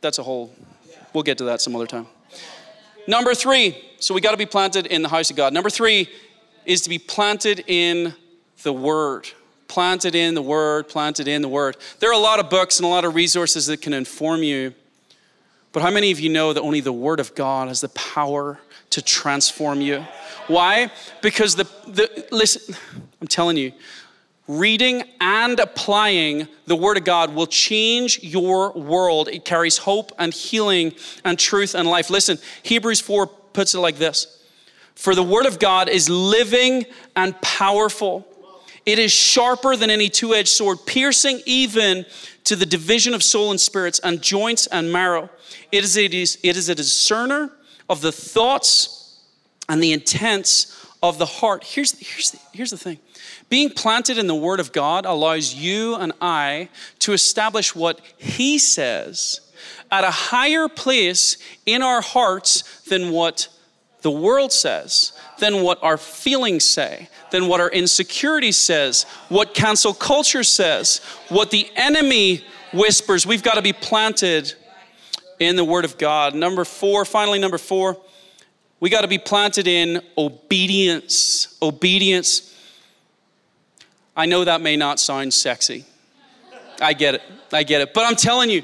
That's 0.00 0.18
a 0.18 0.22
whole, 0.22 0.52
we'll 1.12 1.22
get 1.22 1.38
to 1.38 1.44
that 1.44 1.60
some 1.60 1.74
other 1.74 1.86
time. 1.86 2.06
Number 3.06 3.34
three, 3.34 3.82
so 4.00 4.14
we 4.14 4.20
got 4.20 4.32
to 4.32 4.36
be 4.36 4.46
planted 4.46 4.86
in 4.86 5.02
the 5.02 5.08
house 5.08 5.30
of 5.30 5.36
God. 5.36 5.52
Number 5.52 5.70
three 5.70 6.08
is 6.64 6.82
to 6.82 6.88
be 6.88 6.98
planted 6.98 7.64
in 7.66 8.14
the 8.62 8.72
Word. 8.72 9.28
Planted 9.68 10.14
in 10.14 10.34
the 10.34 10.42
Word, 10.42 10.88
planted 10.88 11.28
in 11.28 11.42
the 11.42 11.48
Word. 11.48 11.76
There 12.00 12.10
are 12.10 12.14
a 12.14 12.18
lot 12.18 12.40
of 12.40 12.50
books 12.50 12.78
and 12.78 12.86
a 12.86 12.88
lot 12.88 13.04
of 13.04 13.14
resources 13.14 13.66
that 13.66 13.82
can 13.82 13.92
inform 13.92 14.42
you. 14.42 14.74
But 15.72 15.82
how 15.82 15.90
many 15.90 16.10
of 16.12 16.20
you 16.20 16.30
know 16.30 16.52
that 16.52 16.60
only 16.60 16.80
the 16.80 16.92
Word 16.92 17.20
of 17.20 17.34
God 17.34 17.68
has 17.68 17.80
the 17.80 17.88
power 17.90 18.58
to 18.90 19.02
transform 19.02 19.80
you? 19.80 20.04
Why? 20.46 20.90
Because 21.20 21.56
the, 21.56 21.64
the 21.86 22.26
listen, 22.30 22.76
I'm 23.20 23.26
telling 23.26 23.56
you, 23.56 23.72
reading 24.46 25.02
and 25.20 25.58
applying 25.58 26.48
the 26.66 26.76
Word 26.76 26.96
of 26.96 27.04
God 27.04 27.34
will 27.34 27.46
change 27.46 28.22
your 28.22 28.72
world. 28.72 29.28
It 29.28 29.44
carries 29.44 29.78
hope 29.78 30.12
and 30.18 30.32
healing 30.32 30.94
and 31.24 31.38
truth 31.38 31.74
and 31.74 31.88
life. 31.88 32.10
Listen, 32.10 32.38
Hebrews 32.62 33.00
4 33.00 33.26
puts 33.26 33.74
it 33.74 33.78
like 33.78 33.96
this 33.96 34.42
For 34.94 35.14
the 35.14 35.22
Word 35.22 35.46
of 35.46 35.58
God 35.58 35.88
is 35.88 36.08
living 36.08 36.84
and 37.16 37.40
powerful. 37.40 38.26
It 38.84 38.98
is 38.98 39.10
sharper 39.10 39.76
than 39.76 39.88
any 39.88 40.10
two 40.10 40.34
edged 40.34 40.48
sword, 40.48 40.78
piercing 40.84 41.40
even 41.46 42.04
to 42.44 42.54
the 42.54 42.66
division 42.66 43.14
of 43.14 43.22
soul 43.22 43.50
and 43.50 43.58
spirits 43.58 43.98
and 44.00 44.20
joints 44.20 44.66
and 44.66 44.92
marrow. 44.92 45.30
It 45.72 45.84
is, 45.84 45.96
it 45.96 46.12
is, 46.12 46.38
it 46.42 46.56
is 46.56 46.68
a 46.68 46.74
discerner 46.74 47.50
of 47.88 48.02
the 48.02 48.12
thoughts 48.12 49.20
and 49.70 49.82
the 49.82 49.92
intents 49.92 50.83
of 51.04 51.18
the 51.18 51.26
heart. 51.26 51.64
Here's, 51.64 51.92
here's, 51.98 52.30
the, 52.30 52.38
here's 52.52 52.70
the 52.70 52.78
thing 52.78 52.98
being 53.50 53.68
planted 53.68 54.16
in 54.16 54.26
the 54.26 54.34
Word 54.34 54.58
of 54.58 54.72
God 54.72 55.04
allows 55.04 55.54
you 55.54 55.96
and 55.96 56.12
I 56.20 56.70
to 57.00 57.12
establish 57.12 57.74
what 57.74 58.00
He 58.16 58.58
says 58.58 59.40
at 59.92 60.02
a 60.02 60.10
higher 60.10 60.66
place 60.66 61.36
in 61.66 61.82
our 61.82 62.00
hearts 62.00 62.82
than 62.88 63.10
what 63.10 63.48
the 64.00 64.10
world 64.10 64.50
says, 64.50 65.12
than 65.40 65.62
what 65.62 65.78
our 65.82 65.98
feelings 65.98 66.64
say, 66.64 67.08
than 67.30 67.48
what 67.48 67.60
our 67.60 67.70
insecurity 67.70 68.52
says, 68.52 69.04
what 69.28 69.52
cancel 69.52 69.92
culture 69.92 70.42
says, 70.42 70.98
what 71.28 71.50
the 71.50 71.68
enemy 71.76 72.42
whispers. 72.72 73.26
We've 73.26 73.42
got 73.42 73.54
to 73.54 73.62
be 73.62 73.74
planted 73.74 74.54
in 75.38 75.56
the 75.56 75.64
Word 75.64 75.84
of 75.84 75.98
God. 75.98 76.34
Number 76.34 76.64
four, 76.64 77.04
finally, 77.04 77.38
number 77.38 77.58
four, 77.58 77.98
we 78.84 78.90
got 78.90 79.00
to 79.00 79.08
be 79.08 79.16
planted 79.16 79.66
in 79.66 80.02
obedience. 80.18 81.56
Obedience. 81.62 82.54
I 84.14 84.26
know 84.26 84.44
that 84.44 84.60
may 84.60 84.76
not 84.76 85.00
sound 85.00 85.32
sexy. 85.32 85.86
I 86.82 86.92
get 86.92 87.14
it. 87.14 87.22
I 87.50 87.62
get 87.62 87.80
it. 87.80 87.94
But 87.94 88.04
I'm 88.04 88.14
telling 88.14 88.50
you, 88.50 88.62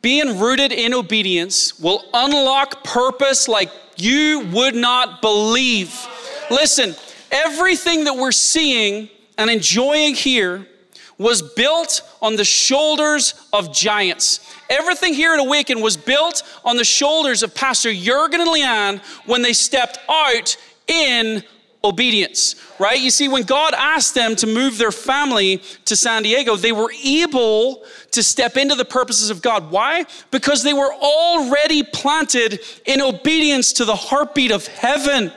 being 0.00 0.38
rooted 0.38 0.70
in 0.70 0.94
obedience 0.94 1.76
will 1.80 2.04
unlock 2.14 2.84
purpose 2.84 3.48
like 3.48 3.68
you 3.96 4.48
would 4.52 4.76
not 4.76 5.20
believe. 5.20 5.92
Listen, 6.48 6.94
everything 7.32 8.04
that 8.04 8.14
we're 8.14 8.30
seeing 8.30 9.08
and 9.38 9.50
enjoying 9.50 10.14
here 10.14 10.68
was 11.18 11.42
built 11.42 12.02
on 12.22 12.36
the 12.36 12.44
shoulders 12.44 13.34
of 13.52 13.74
giants. 13.74 14.51
Everything 14.72 15.12
here 15.12 15.34
at 15.34 15.38
Awaken 15.38 15.82
was 15.82 15.98
built 15.98 16.42
on 16.64 16.76
the 16.76 16.84
shoulders 16.84 17.42
of 17.42 17.54
Pastor 17.54 17.92
Jurgen 17.92 18.40
and 18.40 18.48
Leanne 18.48 19.00
when 19.26 19.42
they 19.42 19.52
stepped 19.52 19.98
out 20.08 20.56
in 20.86 21.44
obedience, 21.84 22.54
right? 22.78 22.98
You 22.98 23.10
see, 23.10 23.28
when 23.28 23.42
God 23.42 23.74
asked 23.76 24.14
them 24.14 24.34
to 24.36 24.46
move 24.46 24.78
their 24.78 24.90
family 24.90 25.58
to 25.84 25.94
San 25.94 26.22
Diego, 26.22 26.56
they 26.56 26.72
were 26.72 26.90
able 27.04 27.84
to 28.12 28.22
step 28.22 28.56
into 28.56 28.74
the 28.74 28.84
purposes 28.86 29.28
of 29.28 29.42
God. 29.42 29.70
Why? 29.70 30.06
Because 30.30 30.62
they 30.62 30.72
were 30.72 30.92
already 30.94 31.82
planted 31.82 32.60
in 32.86 33.02
obedience 33.02 33.74
to 33.74 33.84
the 33.84 33.96
heartbeat 33.96 34.52
of 34.52 34.66
heaven. 34.68 35.32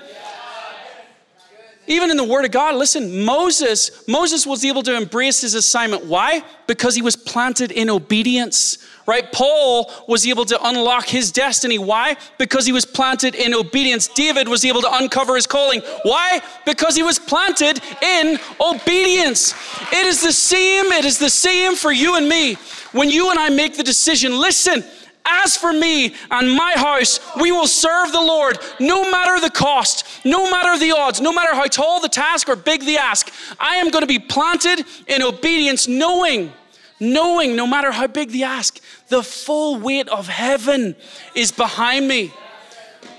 Even 1.88 2.10
in 2.10 2.18
the 2.18 2.24
Word 2.24 2.46
of 2.46 2.52
God, 2.52 2.76
listen, 2.76 3.24
Moses, 3.24 4.08
Moses 4.08 4.48
was 4.48 4.64
able 4.64 4.82
to 4.84 4.96
embrace 4.96 5.42
his 5.42 5.56
assignment. 5.56 6.06
Why? 6.06 6.42
Because 6.68 6.96
he 6.96 7.02
was 7.02 7.16
planted 7.16 7.72
in 7.72 7.90
obedience 7.90 8.78
right? 9.06 9.32
Paul 9.32 9.92
was 10.08 10.26
able 10.26 10.46
to 10.46 10.68
unlock 10.68 11.08
his 11.08 11.32
destiny. 11.32 11.78
Why? 11.78 12.18
Because 12.38 12.66
he 12.66 12.72
was 12.72 12.86
planted 12.86 13.36
in 13.36 13.54
obedience. 13.54 14.08
David 14.08 14.48
was 14.48 14.66
able 14.66 14.82
to 14.82 14.90
uncover 14.94 15.36
his 15.36 15.48
calling. 15.48 15.82
Why? 16.04 16.42
Because 16.66 16.96
he 16.96 17.04
was 17.04 17.20
planted 17.20 17.82
in 18.02 18.40
obedience. 18.60 19.54
It 19.92 20.06
is 20.06 20.22
the 20.22 20.34
same, 20.34 20.92
it 20.92 21.06
is 21.06 21.20
the 21.20 21.30
same 21.30 21.76
for 21.76 21.92
you 21.92 22.16
and 22.16 22.28
me. 22.28 22.56
When 22.92 23.10
you 23.10 23.30
and 23.30 23.40
I 23.40 23.50
make 23.50 23.78
the 23.78 23.84
decision, 23.84 24.40
listen, 24.40 24.84
as 25.26 25.58
for 25.58 25.74
me 25.74 26.14
and 26.30 26.52
my 26.52 26.74
house, 26.76 27.20
we 27.40 27.52
will 27.52 27.68
serve 27.68 28.12
the 28.12 28.22
Lord 28.22 28.60
no 28.80 29.10
matter 29.10 29.40
the 29.40 29.50
cost, 29.50 30.06
no 30.24 30.50
matter 30.52 30.78
the 30.78 30.92
odds, 30.92 31.20
no 31.20 31.34
matter 31.34 31.56
how 31.56 31.66
tall 31.66 32.00
the 32.00 32.10
task 32.10 32.48
or 32.48 32.56
big 32.56 32.86
the 32.86 32.98
ask. 32.98 33.32
I 33.60 33.78
am 33.78 33.90
going 33.90 34.04
to 34.04 34.08
be 34.08 34.20
planted 34.20 34.86
in 35.08 35.24
obedience, 35.24 35.88
knowing 35.88 36.54
knowing 37.00 37.56
no 37.56 37.68
matter 37.68 37.92
how 37.92 38.08
big 38.08 38.30
the 38.30 38.44
ask, 38.44 38.80
the 39.10 39.24
full 39.24 39.80
weight 39.80 40.08
of 40.10 40.28
heaven 40.28 40.96
is 41.34 41.52
behind 41.52 42.08
me. 42.08 42.34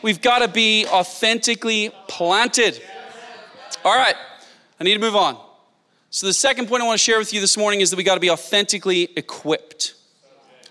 We've 0.03 0.21
got 0.21 0.41
to 0.41 0.49
be 0.49 0.87
authentically 0.87 1.91
planted. 2.09 2.81
All 3.85 3.97
right, 3.97 4.15
I 4.81 4.85
need 4.85 4.95
to 4.95 5.01
move 5.01 5.17
on. 5.17 5.39
So, 6.11 6.27
the 6.27 6.35
second 6.35 6.69
point 6.69 6.83
I 6.83 6.87
want 6.87 6.99
to 6.99 7.05
share 7.05 7.19
with 7.19 7.33
you 7.33 7.41
this 7.41 7.57
morning 7.57 7.81
is 7.81 7.91
that 7.91 7.97
we 7.97 8.05
got 8.05 8.15
to 8.15 8.21
be 8.21 8.31
authentically 8.31 9.09
equipped. 9.17 9.95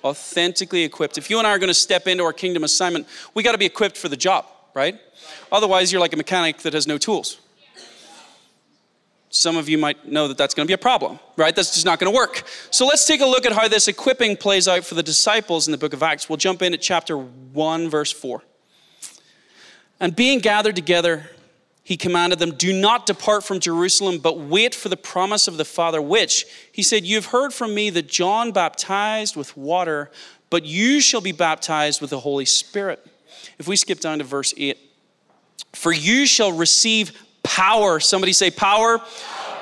Authentically 0.04 0.84
equipped. 0.84 1.18
If 1.18 1.30
you 1.30 1.38
and 1.38 1.48
I 1.48 1.52
are 1.52 1.60
going 1.60 1.68
to 1.68 1.74
step 1.74 2.08
into 2.08 2.24
our 2.24 2.34
kingdom 2.34 2.64
assignment, 2.64 3.08
we 3.34 3.44
got 3.44 3.52
to 3.52 3.58
be 3.58 3.66
equipped 3.66 3.98
for 3.98 4.08
the 4.08 4.18
job, 4.18 4.46
right? 4.74 5.00
Otherwise, 5.52 5.92
you're 5.92 6.02
like 6.02 6.14
a 6.14 6.18
mechanic 6.18 6.60
that 6.60 6.74
has 6.74 6.88
no 6.88 6.98
tools 6.98 7.40
some 9.36 9.58
of 9.58 9.68
you 9.68 9.78
might 9.78 10.10
know 10.10 10.30
that 10.30 10.38
that's 10.38 10.54
going 10.54 10.66
to 10.66 10.70
be 10.70 10.74
a 10.74 10.78
problem, 10.78 11.20
right? 11.36 11.54
That's 11.54 11.74
just 11.74 11.86
not 11.86 12.00
going 12.00 12.10
to 12.10 12.16
work. 12.16 12.44
So 12.72 12.86
let's 12.86 13.06
take 13.06 13.20
a 13.20 13.26
look 13.26 13.46
at 13.46 13.52
how 13.52 13.68
this 13.68 13.90
equipping 13.90 14.38
plays 14.38 14.66
out 14.66 14.86
for 14.86 14.96
the 14.96 15.04
disciples 15.04 15.68
in 15.68 15.74
the 15.74 15.78
book 15.78 15.92
of 15.92 16.02
Acts. 16.02 16.30
We'll 16.30 16.38
jump 16.38 16.62
in 16.62 16.74
at 16.74 16.82
chapter 16.82 17.18
1, 17.18 17.90
verse 17.90 18.14
4. 18.14 18.42
And 20.00 20.16
being 20.16 20.40
gathered 20.40 20.78
together, 20.78 21.30
he 21.84 21.98
commanded 21.98 22.40
them, 22.40 22.52
Do 22.52 22.72
not 22.72 23.06
depart 23.06 23.44
from 23.44 23.60
Jerusalem, 23.60 24.20
but 24.20 24.40
wait 24.40 24.74
for 24.74 24.88
the 24.88 24.96
promise 24.96 25.50
of 25.50 25.58
the 25.58 25.66
Father, 25.66 26.02
which 26.02 26.46
he 26.72 26.82
said, 26.82 27.04
You've 27.04 27.28
heard 27.28 27.54
from 27.54 27.76
me 27.76 27.90
that 27.90 28.08
John 28.08 28.54
baptized 28.54 29.36
with 29.36 29.58
water, 29.58 30.12
but 30.50 30.64
you 30.64 31.02
shall 31.02 31.22
be 31.22 31.34
baptized 31.34 32.00
with 32.00 32.12
the 32.12 32.22
Holy 32.22 32.46
Spirit. 32.46 33.06
If 33.60 33.68
we 33.68 33.76
skip 33.76 34.00
down 34.00 34.20
to 34.20 34.24
verse 34.24 34.54
8, 34.56 34.78
for 35.74 35.92
you 35.92 36.26
shall 36.26 36.54
receive 36.54 37.12
power. 37.56 38.02
Somebody 38.02 38.34
say, 38.34 38.52
power. 38.52 39.00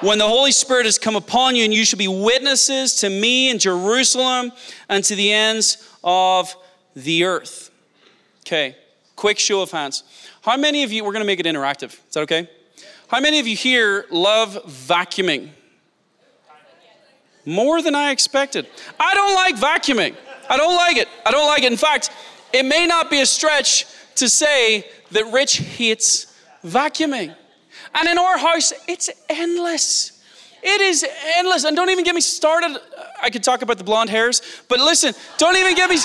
When 0.01 0.17
the 0.17 0.27
Holy 0.27 0.51
Spirit 0.51 0.85
has 0.85 0.97
come 0.97 1.15
upon 1.15 1.55
you, 1.55 1.63
and 1.63 1.73
you 1.73 1.85
shall 1.85 1.99
be 1.99 2.07
witnesses 2.07 2.95
to 2.97 3.09
me 3.09 3.51
in 3.51 3.59
Jerusalem 3.59 4.51
and 4.89 5.03
to 5.03 5.15
the 5.15 5.31
ends 5.31 5.77
of 6.03 6.55
the 6.95 7.23
earth. 7.23 7.69
Okay, 8.41 8.75
quick 9.15 9.37
show 9.37 9.61
of 9.61 9.71
hands. 9.71 10.03
How 10.41 10.57
many 10.57 10.83
of 10.83 10.91
you, 10.91 11.05
we're 11.05 11.13
gonna 11.13 11.23
make 11.23 11.39
it 11.39 11.45
interactive. 11.45 11.93
Is 11.93 12.13
that 12.13 12.21
okay? 12.21 12.49
How 13.07 13.19
many 13.19 13.39
of 13.39 13.47
you 13.47 13.55
here 13.55 14.05
love 14.09 14.57
vacuuming? 14.65 15.49
More 17.45 17.81
than 17.81 17.93
I 17.93 18.09
expected. 18.09 18.67
I 18.99 19.13
don't 19.13 19.35
like 19.35 19.55
vacuuming. 19.55 20.15
I 20.49 20.57
don't 20.57 20.75
like 20.75 20.97
it. 20.97 21.07
I 21.25 21.31
don't 21.31 21.47
like 21.47 21.63
it. 21.63 21.71
In 21.71 21.77
fact, 21.77 22.09
it 22.51 22.65
may 22.65 22.87
not 22.87 23.11
be 23.11 23.21
a 23.21 23.25
stretch 23.25 23.85
to 24.15 24.27
say 24.27 24.89
that 25.11 25.31
Rich 25.31 25.57
hates 25.57 26.37
vacuuming. 26.65 27.35
And 27.95 28.07
in 28.07 28.17
our 28.17 28.37
house, 28.37 28.73
it's 28.87 29.09
endless. 29.29 30.21
It 30.63 30.81
is 30.81 31.05
endless. 31.37 31.65
And 31.65 31.75
don't 31.75 31.89
even 31.89 32.03
get 32.03 32.15
me 32.15 32.21
started. 32.21 32.79
I 33.21 33.29
could 33.29 33.43
talk 33.43 33.61
about 33.61 33.77
the 33.77 33.83
blonde 33.83 34.09
hairs, 34.09 34.41
but 34.69 34.79
listen, 34.79 35.13
don't 35.37 35.55
even 35.57 35.75
get 35.75 35.89
me 35.89 35.97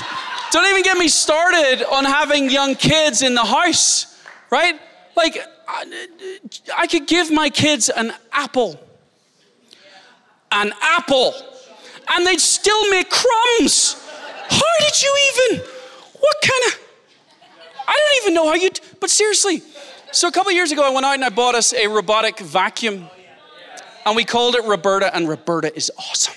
don't 0.51 0.67
even 0.67 0.83
get 0.83 0.97
me 0.97 1.09
started 1.09 1.85
on 1.93 2.05
having 2.05 2.51
young 2.51 2.75
kids 2.75 3.23
in 3.23 3.35
the 3.35 3.45
house, 3.45 4.19
right? 4.51 4.81
Like 5.15 5.39
I 6.77 6.87
could 6.87 7.07
give 7.07 7.31
my 7.31 7.51
kids 7.51 7.91
an 7.91 8.13
apple. 8.33 8.81
An 10.51 10.73
apple. 10.81 11.35
and 12.15 12.27
they'd 12.27 12.41
still 12.41 12.91
make 12.91 13.11
crumbs. 13.11 14.03
How 14.49 14.73
did 14.81 15.03
you 15.03 15.15
even? 15.29 15.67
What 16.19 16.37
kind 16.41 16.73
of? 16.73 16.81
I 17.87 17.93
don't 17.93 18.23
even 18.23 18.35
know 18.35 18.47
how 18.49 18.55
you. 18.55 18.71
But 18.99 19.11
seriously, 19.11 19.63
so 20.13 20.29
a 20.29 20.33
couple 20.33 20.53
years 20.53 20.73
ago, 20.73 20.87
I 20.87 20.91
went 20.91 21.05
out 21.05 21.15
and 21.15 21.25
I 21.25 21.29
bought 21.29 21.55
us 21.55 21.73
a 21.73 21.87
robotic 21.87 22.39
vacuum, 22.39 23.09
and 24.07 24.17
we 24.17 24.25
called 24.25 24.55
it 24.55 24.65
Roberta, 24.65 25.15
and 25.15 25.29
Roberta 25.29 25.75
is 25.75 25.91
awesome. 25.99 26.35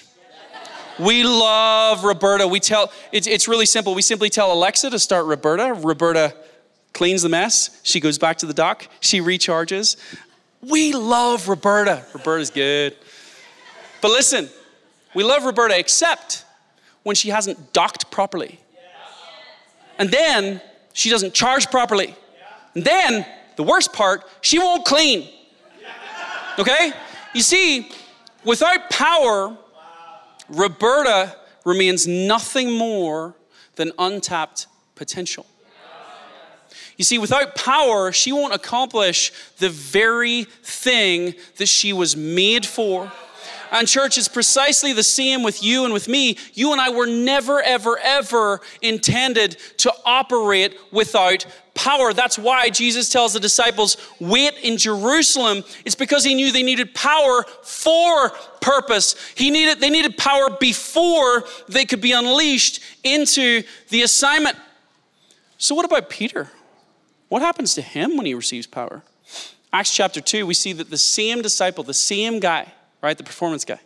We 1.00 1.24
love 1.24 2.04
Roberta. 2.04 2.48
We 2.48 2.60
tell 2.60 2.92
it's, 3.12 3.26
it's 3.28 3.48
really 3.48 3.66
simple. 3.66 3.96
We 3.96 4.02
simply 4.02 4.30
tell 4.30 4.52
Alexa 4.54 4.90
to 4.90 5.00
start 5.00 5.26
Roberta. 5.26 5.74
Roberta 5.74 6.36
cleans 6.94 7.22
the 7.22 7.30
mess. 7.30 7.80
She 7.84 8.00
goes 8.00 8.18
back 8.18 8.38
to 8.40 8.46
the 8.46 8.54
dock. 8.54 8.88
She 9.00 9.20
recharges. 9.20 9.96
We 10.62 10.94
love 10.94 11.48
Roberta. 11.48 12.06
Roberta's 12.14 12.52
good. 12.52 12.96
But 14.02 14.12
listen, 14.12 14.50
we 15.16 15.24
love 15.24 15.46
Roberta 15.46 15.78
except 15.78 16.46
when 17.04 17.16
she 17.16 17.30
hasn't 17.30 17.74
docked 17.74 18.12
properly. 18.12 18.60
And 19.98 20.10
then 20.12 20.62
she 20.94 21.10
doesn't 21.10 21.34
charge 21.34 21.72
properly. 21.72 22.16
And 22.76 22.84
then, 22.84 23.26
the 23.56 23.64
worst 23.64 23.94
part, 23.94 24.24
she 24.42 24.60
won't 24.60 24.86
clean. 24.86 25.28
Okay? 26.60 26.92
You 27.34 27.42
see, 27.42 27.92
without 28.44 28.90
power, 28.90 29.58
Roberta 30.50 31.36
remains 31.66 32.08
nothing 32.08 32.72
more 32.72 33.36
than 33.76 33.92
untapped 33.98 34.68
potential. 34.96 35.46
You 36.98 37.04
see, 37.04 37.18
without 37.18 37.56
power, 37.56 38.12
she 38.12 38.32
won't 38.32 38.54
accomplish 38.54 39.32
the 39.58 39.70
very 39.70 40.44
thing 40.44 41.34
that 41.58 41.68
she 41.68 41.94
was 41.94 42.16
made 42.16 42.66
for. 42.66 43.12
And, 43.72 43.88
church, 43.88 44.18
is 44.18 44.28
precisely 44.28 44.92
the 44.92 45.02
same 45.02 45.44
with 45.44 45.64
you 45.64 45.86
and 45.86 45.94
with 45.94 46.10
me. 46.10 46.38
You 46.54 46.74
and 46.74 46.82
I 46.82 46.90
were 46.90 47.08
never, 47.08 47.62
ever, 47.62 47.98
ever 47.98 48.60
intended 48.82 49.58
to 49.78 49.94
operate 50.04 50.78
without 50.92 51.46
power. 51.74 52.12
That's 52.14 52.38
why 52.38 52.70
Jesus 52.70 53.08
tells 53.08 53.32
the 53.32 53.40
disciples, 53.40 53.96
wait 54.20 54.58
in 54.62 54.78
Jerusalem. 54.78 55.64
It's 55.86 55.96
because 55.96 56.26
he 56.26 56.36
knew 56.36 56.52
they 56.52 56.64
needed 56.64 56.94
power 56.94 57.46
for 57.64 58.32
purpose. 58.60 59.16
He 59.36 59.50
needed, 59.50 59.80
they 59.80 59.90
needed 59.90 60.18
power 60.18 60.50
before 60.60 61.46
they 61.70 61.86
could 61.86 62.02
be 62.02 62.12
unleashed 62.12 62.82
into 63.06 63.64
the 63.88 64.02
assignment. 64.02 64.58
So, 65.58 65.76
what 65.76 65.86
about 65.86 66.10
Peter? 66.10 66.50
What 67.30 67.42
happens 67.42 67.76
to 67.76 67.82
him 67.82 68.18
when 68.18 68.26
he 68.26 68.34
receives 68.34 68.68
power? 68.68 69.04
Acts 69.72 69.94
chapter 69.94 70.20
2, 70.20 70.46
we 70.46 70.54
see 70.54 70.74
that 70.74 70.90
the 70.90 70.98
same 70.98 71.42
disciple, 71.42 71.86
the 71.86 71.94
same 71.94 72.42
guy, 72.42 72.74
right? 73.02 73.18
The 73.18 73.24
performance 73.24 73.66
guy. 73.66 73.80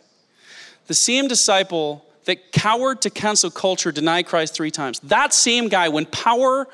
The 0.86 0.94
same 0.94 1.28
disciple 1.28 2.04
that 2.26 2.52
cowered 2.52 3.02
to 3.02 3.10
cancel 3.10 3.50
culture, 3.50 3.92
denied 3.92 4.26
Christ 4.26 4.54
three 4.54 4.70
times. 4.70 5.00
That 5.00 5.32
same 5.32 5.68
guy, 5.68 5.88
when 5.88 6.06
power 6.06 6.68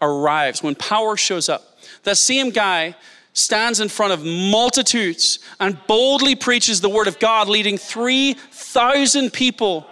arrives, 0.00 0.62
when 0.62 0.74
power 0.74 1.16
shows 1.16 1.48
up, 1.48 1.78
that 2.04 2.16
same 2.16 2.50
guy 2.50 2.94
stands 3.34 3.80
in 3.80 3.88
front 3.88 4.12
of 4.12 4.24
multitudes 4.24 5.38
and 5.58 5.78
boldly 5.86 6.34
preaches 6.34 6.80
the 6.80 6.88
word 6.88 7.08
of 7.08 7.18
God, 7.18 7.48
leading 7.48 7.78
3,000 7.78 9.32
people 9.32 9.86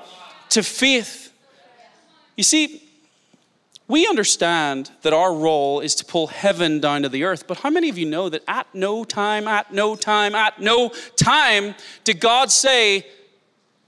to 0.50 0.62
faith. 0.62 1.32
You 2.36 2.44
see, 2.44 2.89
we 3.90 4.06
understand 4.06 4.90
that 5.02 5.12
our 5.12 5.34
role 5.34 5.80
is 5.80 5.96
to 5.96 6.04
pull 6.04 6.28
heaven 6.28 6.78
down 6.78 7.02
to 7.02 7.08
the 7.08 7.24
earth, 7.24 7.48
but 7.48 7.58
how 7.58 7.70
many 7.70 7.88
of 7.88 7.98
you 7.98 8.06
know 8.06 8.28
that 8.28 8.42
at 8.46 8.68
no 8.72 9.02
time, 9.02 9.48
at 9.48 9.72
no 9.72 9.96
time, 9.96 10.34
at 10.34 10.60
no 10.60 10.90
time 11.16 11.74
did 12.04 12.20
God 12.20 12.52
say, 12.52 13.04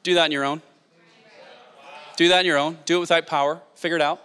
do 0.03 0.15
that 0.15 0.25
on 0.25 0.33
your 0.33 0.45
own? 0.45 0.61
Do 2.17 2.29
that 2.29 2.41
on 2.41 2.45
your 2.45 2.59
own. 2.59 2.79
Do 2.85 2.97
it 2.97 3.01
without 3.01 3.27
power. 3.29 3.61
Figure 3.77 3.97
it 3.97 4.03
out. 4.03 4.21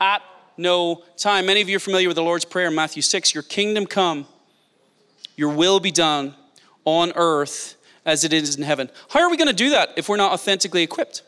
At 0.00 0.22
no 0.56 1.02
time. 1.16 1.46
Many 1.46 1.60
of 1.60 1.68
you 1.68 1.76
are 1.76 1.80
familiar 1.80 2.08
with 2.08 2.16
the 2.16 2.22
Lord's 2.22 2.44
Prayer 2.44 2.68
in 2.68 2.74
Matthew 2.74 3.02
6 3.02 3.34
Your 3.34 3.42
kingdom 3.42 3.86
come, 3.86 4.26
your 5.36 5.50
will 5.50 5.80
be 5.80 5.90
done 5.90 6.34
on 6.84 7.12
earth 7.16 7.74
as 8.06 8.22
it 8.22 8.32
is 8.32 8.56
in 8.56 8.62
heaven. 8.62 8.90
How 9.08 9.20
are 9.20 9.30
we 9.30 9.36
going 9.36 9.48
to 9.48 9.54
do 9.54 9.70
that 9.70 9.90
if 9.96 10.08
we're 10.08 10.16
not 10.16 10.32
authentically 10.32 10.82
equipped? 10.82 11.22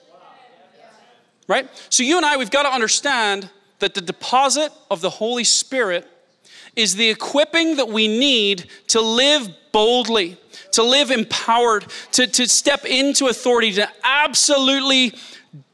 Right? 1.49 1.69
So, 1.91 2.03
you 2.03 2.17
and 2.17 2.27
I, 2.27 2.37
we've 2.37 2.51
got 2.51 2.65
to 2.65 2.73
understand 2.73 3.51
that 3.79 3.95
the 3.95 4.01
deposit 4.01 4.73
of 4.91 5.01
the 5.01 5.11
Holy 5.11 5.45
Spirit 5.45 6.07
is 6.75 6.95
the 6.95 7.09
equipping 7.09 7.77
that 7.77 7.89
we 7.89 8.07
need 8.07 8.67
to 8.89 9.01
live 9.01 9.49
boldly, 9.73 10.37
to 10.73 10.83
live 10.83 11.11
empowered, 11.11 11.87
to, 12.13 12.27
to 12.27 12.49
step 12.49 12.85
into 12.85 13.27
authority, 13.27 13.73
to 13.73 13.89
absolutely 14.05 15.15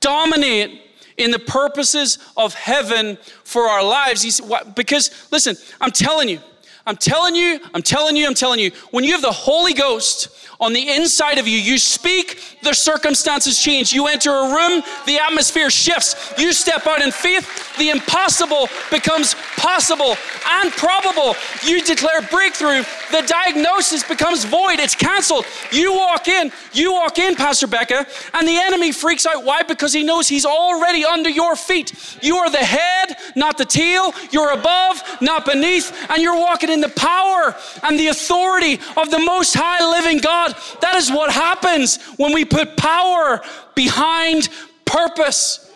dominate 0.00 0.80
in 1.16 1.30
the 1.30 1.38
purposes 1.38 2.18
of 2.36 2.54
heaven 2.54 3.18
for 3.44 3.62
our 3.64 3.84
lives. 3.84 4.40
Because, 4.74 5.28
listen, 5.30 5.56
I'm 5.80 5.90
telling 5.90 6.28
you, 6.28 6.40
I'm 6.86 6.96
telling 6.96 7.34
you, 7.36 7.60
I'm 7.74 7.82
telling 7.82 8.16
you, 8.16 8.26
I'm 8.26 8.34
telling 8.34 8.58
you, 8.58 8.72
when 8.90 9.04
you 9.04 9.12
have 9.12 9.22
the 9.22 9.30
Holy 9.30 9.72
Ghost 9.72 10.28
on 10.60 10.72
the 10.72 10.90
inside 10.90 11.38
of 11.38 11.46
you, 11.46 11.58
you 11.58 11.78
speak, 11.78 12.58
the 12.62 12.72
circumstances 12.72 13.60
change. 13.60 13.92
You 13.92 14.06
enter 14.06 14.30
a 14.30 14.54
room, 14.54 14.82
the 15.06 15.18
atmosphere 15.18 15.70
shifts. 15.70 16.32
You 16.38 16.52
step 16.52 16.86
out 16.86 17.00
in 17.00 17.10
faith, 17.10 17.76
the 17.78 17.90
impossible 17.90 18.68
becomes 18.90 19.34
possible 19.56 20.16
and 20.48 20.72
probable. 20.72 21.34
You 21.64 21.82
declare 21.82 22.22
breakthrough, 22.22 22.82
the 23.10 23.22
diagnosis 23.26 24.02
becomes 24.02 24.44
void, 24.44 24.78
it's 24.78 24.94
canceled. 24.94 25.46
You 25.70 25.94
walk 25.94 26.28
in, 26.28 26.52
you 26.72 26.92
walk 26.92 27.18
in, 27.18 27.36
Pastor 27.36 27.66
Becca, 27.66 28.06
and 28.34 28.46
the 28.46 28.56
enemy 28.56 28.92
freaks 28.92 29.26
out. 29.26 29.44
Why? 29.44 29.62
Because 29.62 29.92
he 29.92 30.02
knows 30.02 30.28
he's 30.28 30.46
already 30.46 31.04
under 31.04 31.30
your 31.30 31.54
feet. 31.54 32.18
You 32.22 32.38
are 32.38 32.50
the 32.50 32.58
head, 32.58 33.16
not 33.36 33.56
the 33.58 33.64
tail. 33.64 34.12
You're 34.30 34.52
above, 34.52 35.02
not 35.20 35.44
beneath, 35.44 35.92
and 36.10 36.22
you're 36.22 36.38
walking 36.38 36.70
in 36.72 36.80
the 36.80 36.88
power 36.88 37.54
and 37.82 37.98
the 37.98 38.08
authority 38.08 38.74
of 38.96 39.10
the 39.10 39.18
Most 39.18 39.54
High 39.54 39.88
living 39.98 40.18
God. 40.18 40.54
That 40.80 40.96
is 40.96 41.10
what 41.10 41.32
happens 41.32 42.02
when 42.16 42.32
we 42.32 42.44
put 42.44 42.76
power 42.76 43.40
behind 43.74 44.48
purpose. 44.84 45.70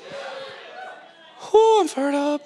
I'm 1.55 1.89
fired 1.89 2.15
up. 2.15 2.43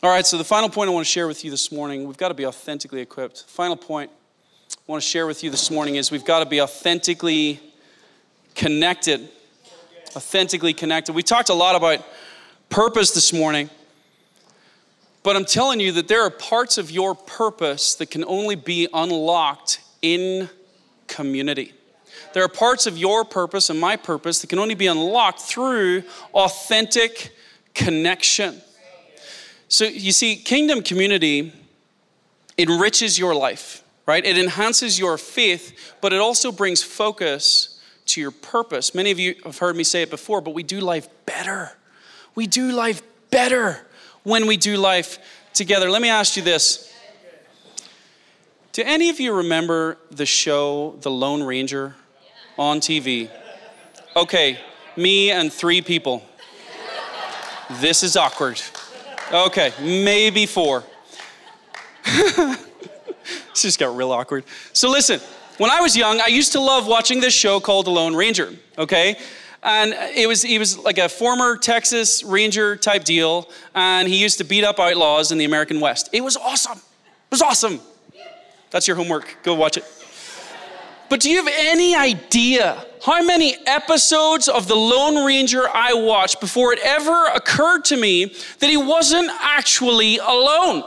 All 0.00 0.10
right, 0.10 0.24
so 0.24 0.38
the 0.38 0.44
final 0.44 0.68
point 0.68 0.88
I 0.88 0.92
want 0.92 1.04
to 1.04 1.10
share 1.10 1.26
with 1.26 1.44
you 1.44 1.50
this 1.50 1.72
morning, 1.72 2.06
we've 2.06 2.16
got 2.16 2.28
to 2.28 2.34
be 2.34 2.46
authentically 2.46 3.00
equipped. 3.00 3.44
Final 3.48 3.76
point 3.76 4.12
I 4.70 4.76
want 4.86 5.02
to 5.02 5.08
share 5.08 5.26
with 5.26 5.42
you 5.42 5.50
this 5.50 5.72
morning 5.72 5.96
is 5.96 6.12
we've 6.12 6.24
got 6.24 6.38
to 6.38 6.46
be 6.46 6.60
authentically 6.60 7.58
connected. 8.54 9.28
Authentically 10.14 10.72
connected. 10.72 11.14
We 11.14 11.24
talked 11.24 11.48
a 11.48 11.54
lot 11.54 11.74
about 11.74 12.06
purpose 12.68 13.10
this 13.10 13.32
morning. 13.32 13.70
But 15.28 15.36
I'm 15.36 15.44
telling 15.44 15.78
you 15.78 15.92
that 15.92 16.08
there 16.08 16.22
are 16.22 16.30
parts 16.30 16.78
of 16.78 16.90
your 16.90 17.14
purpose 17.14 17.94
that 17.96 18.10
can 18.10 18.24
only 18.24 18.54
be 18.54 18.88
unlocked 18.94 19.78
in 20.00 20.48
community. 21.06 21.74
There 22.32 22.42
are 22.42 22.48
parts 22.48 22.86
of 22.86 22.96
your 22.96 23.26
purpose 23.26 23.68
and 23.68 23.78
my 23.78 23.96
purpose 23.96 24.40
that 24.40 24.46
can 24.46 24.58
only 24.58 24.74
be 24.74 24.86
unlocked 24.86 25.40
through 25.40 26.04
authentic 26.32 27.36
connection. 27.74 28.62
So 29.68 29.84
you 29.84 30.12
see, 30.12 30.34
kingdom 30.34 30.80
community 30.80 31.52
enriches 32.56 33.18
your 33.18 33.34
life, 33.34 33.84
right? 34.06 34.24
It 34.24 34.38
enhances 34.38 34.98
your 34.98 35.18
faith, 35.18 35.94
but 36.00 36.14
it 36.14 36.20
also 36.20 36.50
brings 36.50 36.82
focus 36.82 37.78
to 38.06 38.20
your 38.22 38.30
purpose. 38.30 38.94
Many 38.94 39.10
of 39.10 39.18
you 39.18 39.34
have 39.44 39.58
heard 39.58 39.76
me 39.76 39.84
say 39.84 40.00
it 40.00 40.08
before, 40.08 40.40
but 40.40 40.54
we 40.54 40.62
do 40.62 40.80
life 40.80 41.06
better. 41.26 41.72
We 42.34 42.46
do 42.46 42.72
life 42.72 43.02
better 43.30 43.84
when 44.22 44.46
we 44.46 44.56
do 44.56 44.76
life 44.76 45.18
together. 45.54 45.90
Let 45.90 46.02
me 46.02 46.08
ask 46.08 46.36
you 46.36 46.42
this 46.42 46.92
Do 48.72 48.82
any 48.84 49.08
of 49.08 49.20
you 49.20 49.32
remember 49.34 49.98
the 50.10 50.26
show 50.26 50.96
The 51.00 51.10
Lone 51.10 51.42
Ranger 51.42 51.94
on 52.58 52.80
TV? 52.80 53.30
Okay, 54.16 54.58
me 54.96 55.30
and 55.30 55.52
three 55.52 55.82
people. 55.82 56.22
This 57.80 58.02
is 58.02 58.16
awkward. 58.16 58.60
Okay, 59.30 59.72
maybe 59.80 60.46
four. 60.46 60.84
this 62.04 62.56
just 63.54 63.78
got 63.78 63.94
real 63.94 64.10
awkward. 64.10 64.44
So, 64.72 64.88
listen, 64.88 65.20
when 65.58 65.70
I 65.70 65.80
was 65.80 65.96
young, 65.96 66.20
I 66.20 66.28
used 66.28 66.52
to 66.52 66.60
love 66.60 66.86
watching 66.86 67.20
this 67.20 67.34
show 67.34 67.60
called 67.60 67.86
The 67.86 67.90
Lone 67.90 68.14
Ranger, 68.14 68.54
okay? 68.78 69.18
And 69.68 69.92
it 70.16 70.26
was 70.26 70.40
he 70.40 70.58
was 70.58 70.78
like 70.78 70.96
a 70.96 71.10
former 71.10 71.58
Texas 71.58 72.24
Ranger 72.24 72.74
type 72.74 73.04
deal, 73.04 73.50
and 73.74 74.08
he 74.08 74.16
used 74.16 74.38
to 74.38 74.44
beat 74.44 74.64
up 74.64 74.80
outlaws 74.80 75.30
in 75.30 75.36
the 75.36 75.44
American 75.44 75.78
West. 75.78 76.08
It 76.12 76.24
was 76.24 76.38
awesome. 76.38 76.78
It 76.78 77.30
was 77.30 77.42
awesome. 77.42 77.80
That's 78.70 78.88
your 78.88 78.96
homework. 78.96 79.36
Go 79.42 79.54
watch 79.54 79.76
it. 79.76 79.84
But 81.10 81.20
do 81.20 81.30
you 81.30 81.36
have 81.42 81.52
any 81.54 81.94
idea 81.94 82.84
how 83.04 83.22
many 83.22 83.56
episodes 83.66 84.48
of 84.48 84.68
The 84.68 84.74
Lone 84.74 85.24
Ranger 85.24 85.68
I 85.72 85.92
watched 85.92 86.40
before 86.40 86.72
it 86.72 86.78
ever 86.82 87.26
occurred 87.34 87.84
to 87.86 87.96
me 87.96 88.34
that 88.60 88.70
he 88.70 88.76
wasn't 88.76 89.30
actually 89.40 90.16
alone? 90.18 90.82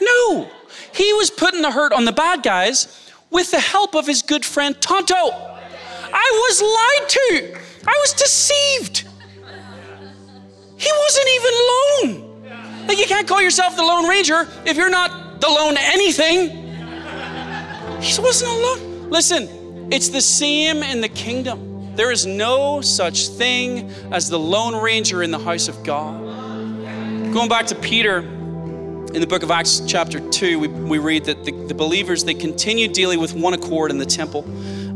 No, 0.00 0.50
he 0.94 1.12
was 1.14 1.30
putting 1.30 1.62
the 1.62 1.70
hurt 1.70 1.92
on 1.92 2.04
the 2.04 2.12
bad 2.12 2.42
guys 2.42 3.10
with 3.30 3.50
the 3.50 3.60
help 3.60 3.94
of 3.94 4.06
his 4.06 4.22
good 4.22 4.44
friend 4.44 4.78
Tonto. 4.80 5.30
I 6.14 6.48
was 6.48 6.62
lied 6.62 7.08
to, 7.08 7.71
I 7.86 7.98
was 8.00 8.12
deceived. 8.14 9.08
He 10.76 10.90
wasn't 10.98 11.28
even 11.34 11.52
lone. 11.70 12.86
Like, 12.86 12.98
you 12.98 13.06
can't 13.06 13.28
call 13.28 13.40
yourself 13.40 13.76
the 13.76 13.82
Lone 13.82 14.08
Ranger 14.08 14.48
if 14.66 14.76
you're 14.76 14.90
not 14.90 15.40
the 15.40 15.48
lone 15.48 15.76
anything. 15.78 16.50
He 18.00 18.20
wasn't 18.20 18.50
alone. 18.50 19.10
Listen, 19.10 19.88
it's 19.92 20.08
the 20.08 20.20
same 20.20 20.82
in 20.82 21.00
the 21.00 21.08
kingdom. 21.08 21.94
There 21.94 22.10
is 22.10 22.26
no 22.26 22.80
such 22.80 23.28
thing 23.28 23.90
as 24.12 24.28
the 24.28 24.38
Lone 24.38 24.82
Ranger 24.82 25.22
in 25.22 25.30
the 25.30 25.38
house 25.38 25.68
of 25.68 25.82
God. 25.84 26.20
Going 27.32 27.48
back 27.48 27.66
to 27.66 27.74
Peter, 27.74 28.18
in 28.18 29.20
the 29.20 29.26
book 29.26 29.42
of 29.42 29.50
Acts, 29.50 29.82
chapter 29.86 30.20
2, 30.30 30.58
we, 30.58 30.68
we 30.68 30.98
read 30.98 31.26
that 31.26 31.44
the, 31.44 31.52
the 31.66 31.74
believers, 31.74 32.24
they 32.24 32.34
continued 32.34 32.92
daily 32.92 33.16
with 33.16 33.34
one 33.34 33.52
accord 33.52 33.90
in 33.90 33.98
the 33.98 34.06
temple 34.06 34.42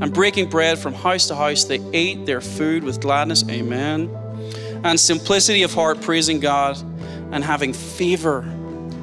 and 0.01 0.13
breaking 0.13 0.49
bread 0.49 0.79
from 0.79 0.95
house 0.95 1.27
to 1.29 1.35
house. 1.35 1.65
They 1.65 1.81
ate 1.93 2.27
their 2.27 2.41
food 2.41 2.85
with 2.85 3.01
gladness, 3.01 3.45
amen, 3.49 4.11
and 4.85 4.99
simplicity 4.99 5.63
of 5.63 5.73
heart, 5.73 6.01
praising 6.01 6.41
God 6.41 6.77
and 7.33 7.43
having 7.43 7.73
favor 7.73 8.43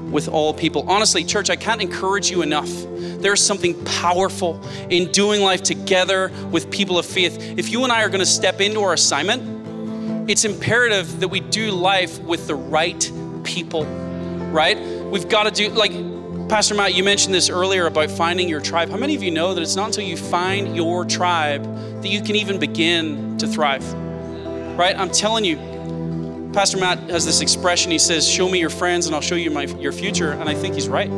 with 0.09 0.27
all 0.27 0.53
people. 0.53 0.89
Honestly, 0.89 1.23
church, 1.23 1.49
I 1.49 1.55
can't 1.55 1.81
encourage 1.81 2.29
you 2.29 2.41
enough. 2.41 2.69
There's 2.97 3.41
something 3.41 3.83
powerful 3.85 4.61
in 4.89 5.11
doing 5.11 5.41
life 5.41 5.63
together 5.63 6.31
with 6.51 6.69
people 6.69 6.99
of 6.99 7.05
faith. 7.05 7.37
If 7.57 7.69
you 7.69 7.83
and 7.83 7.91
I 7.91 8.03
are 8.03 8.09
going 8.09 8.19
to 8.19 8.25
step 8.25 8.61
into 8.61 8.81
our 8.81 8.93
assignment, 8.93 10.29
it's 10.29 10.45
imperative 10.45 11.19
that 11.19 11.29
we 11.29 11.39
do 11.39 11.71
life 11.71 12.19
with 12.19 12.47
the 12.47 12.55
right 12.55 13.11
people, 13.43 13.85
right? 14.51 14.77
We've 14.79 15.27
got 15.27 15.43
to 15.43 15.51
do, 15.51 15.69
like, 15.69 15.91
Pastor 16.53 16.75
Matt, 16.75 16.93
you 16.93 17.03
mentioned 17.03 17.33
this 17.33 17.49
earlier 17.49 17.87
about 17.87 18.11
finding 18.11 18.47
your 18.47 18.61
tribe. 18.61 18.91
How 18.91 18.97
many 18.97 19.15
of 19.15 19.23
you 19.23 19.31
know 19.31 19.55
that 19.55 19.61
it's 19.63 19.75
not 19.75 19.87
until 19.87 20.03
you 20.03 20.15
find 20.15 20.75
your 20.75 21.03
tribe 21.03 21.63
that 22.03 22.09
you 22.09 22.21
can 22.21 22.35
even 22.35 22.59
begin 22.59 23.39
to 23.39 23.47
thrive? 23.47 23.83
Right? 24.77 24.95
I'm 24.95 25.09
telling 25.09 25.45
you, 25.45 25.57
Pastor 26.53 26.77
Matt 26.77 26.99
has 27.09 27.25
this 27.25 27.41
expression. 27.41 27.89
He 27.89 27.97
says, 27.97 28.29
Show 28.29 28.47
me 28.47 28.59
your 28.59 28.69
friends 28.69 29.07
and 29.07 29.15
I'll 29.15 29.21
show 29.21 29.33
you 29.33 29.49
my, 29.49 29.63
your 29.63 29.91
future. 29.91 30.33
And 30.33 30.47
I 30.47 30.53
think 30.53 30.75
he's 30.75 30.87
right. 30.87 31.09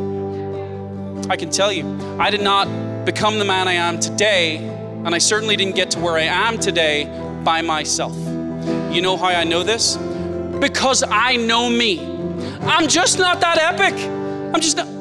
I 1.30 1.36
can 1.36 1.50
tell 1.50 1.70
you, 1.70 1.86
I 2.18 2.30
did 2.30 2.42
not 2.42 3.04
become 3.04 3.38
the 3.38 3.44
man 3.44 3.68
I 3.68 3.74
am 3.74 4.00
today, 4.00 4.56
and 4.56 5.14
I 5.14 5.18
certainly 5.18 5.58
didn't 5.58 5.76
get 5.76 5.92
to 5.92 6.00
where 6.00 6.14
I 6.14 6.22
am 6.22 6.60
today 6.60 7.08
by 7.44 7.62
myself. 7.62 8.16
You 8.16 9.02
know 9.02 9.18
how 9.18 9.26
I 9.26 9.44
know 9.44 9.64
this? 9.64 9.98
Because 10.62 11.04
I 11.04 11.36
know 11.36 11.70
me. 11.70 12.00
I'm 12.62 12.88
just 12.88 13.20
not 13.20 13.42
that 13.42 13.58
epic. 13.58 14.02
I'm 14.56 14.62
just 14.62 14.78
not. 14.78 14.95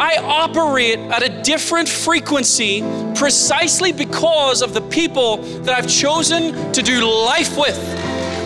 I 0.00 0.16
operate 0.16 0.98
at 0.98 1.22
a 1.22 1.42
different 1.42 1.88
frequency 1.88 2.80
precisely 3.14 3.92
because 3.92 4.62
of 4.62 4.74
the 4.74 4.80
people 4.80 5.36
that 5.62 5.76
I've 5.76 5.88
chosen 5.88 6.72
to 6.72 6.82
do 6.82 7.04
life 7.04 7.56
with. 7.56 7.78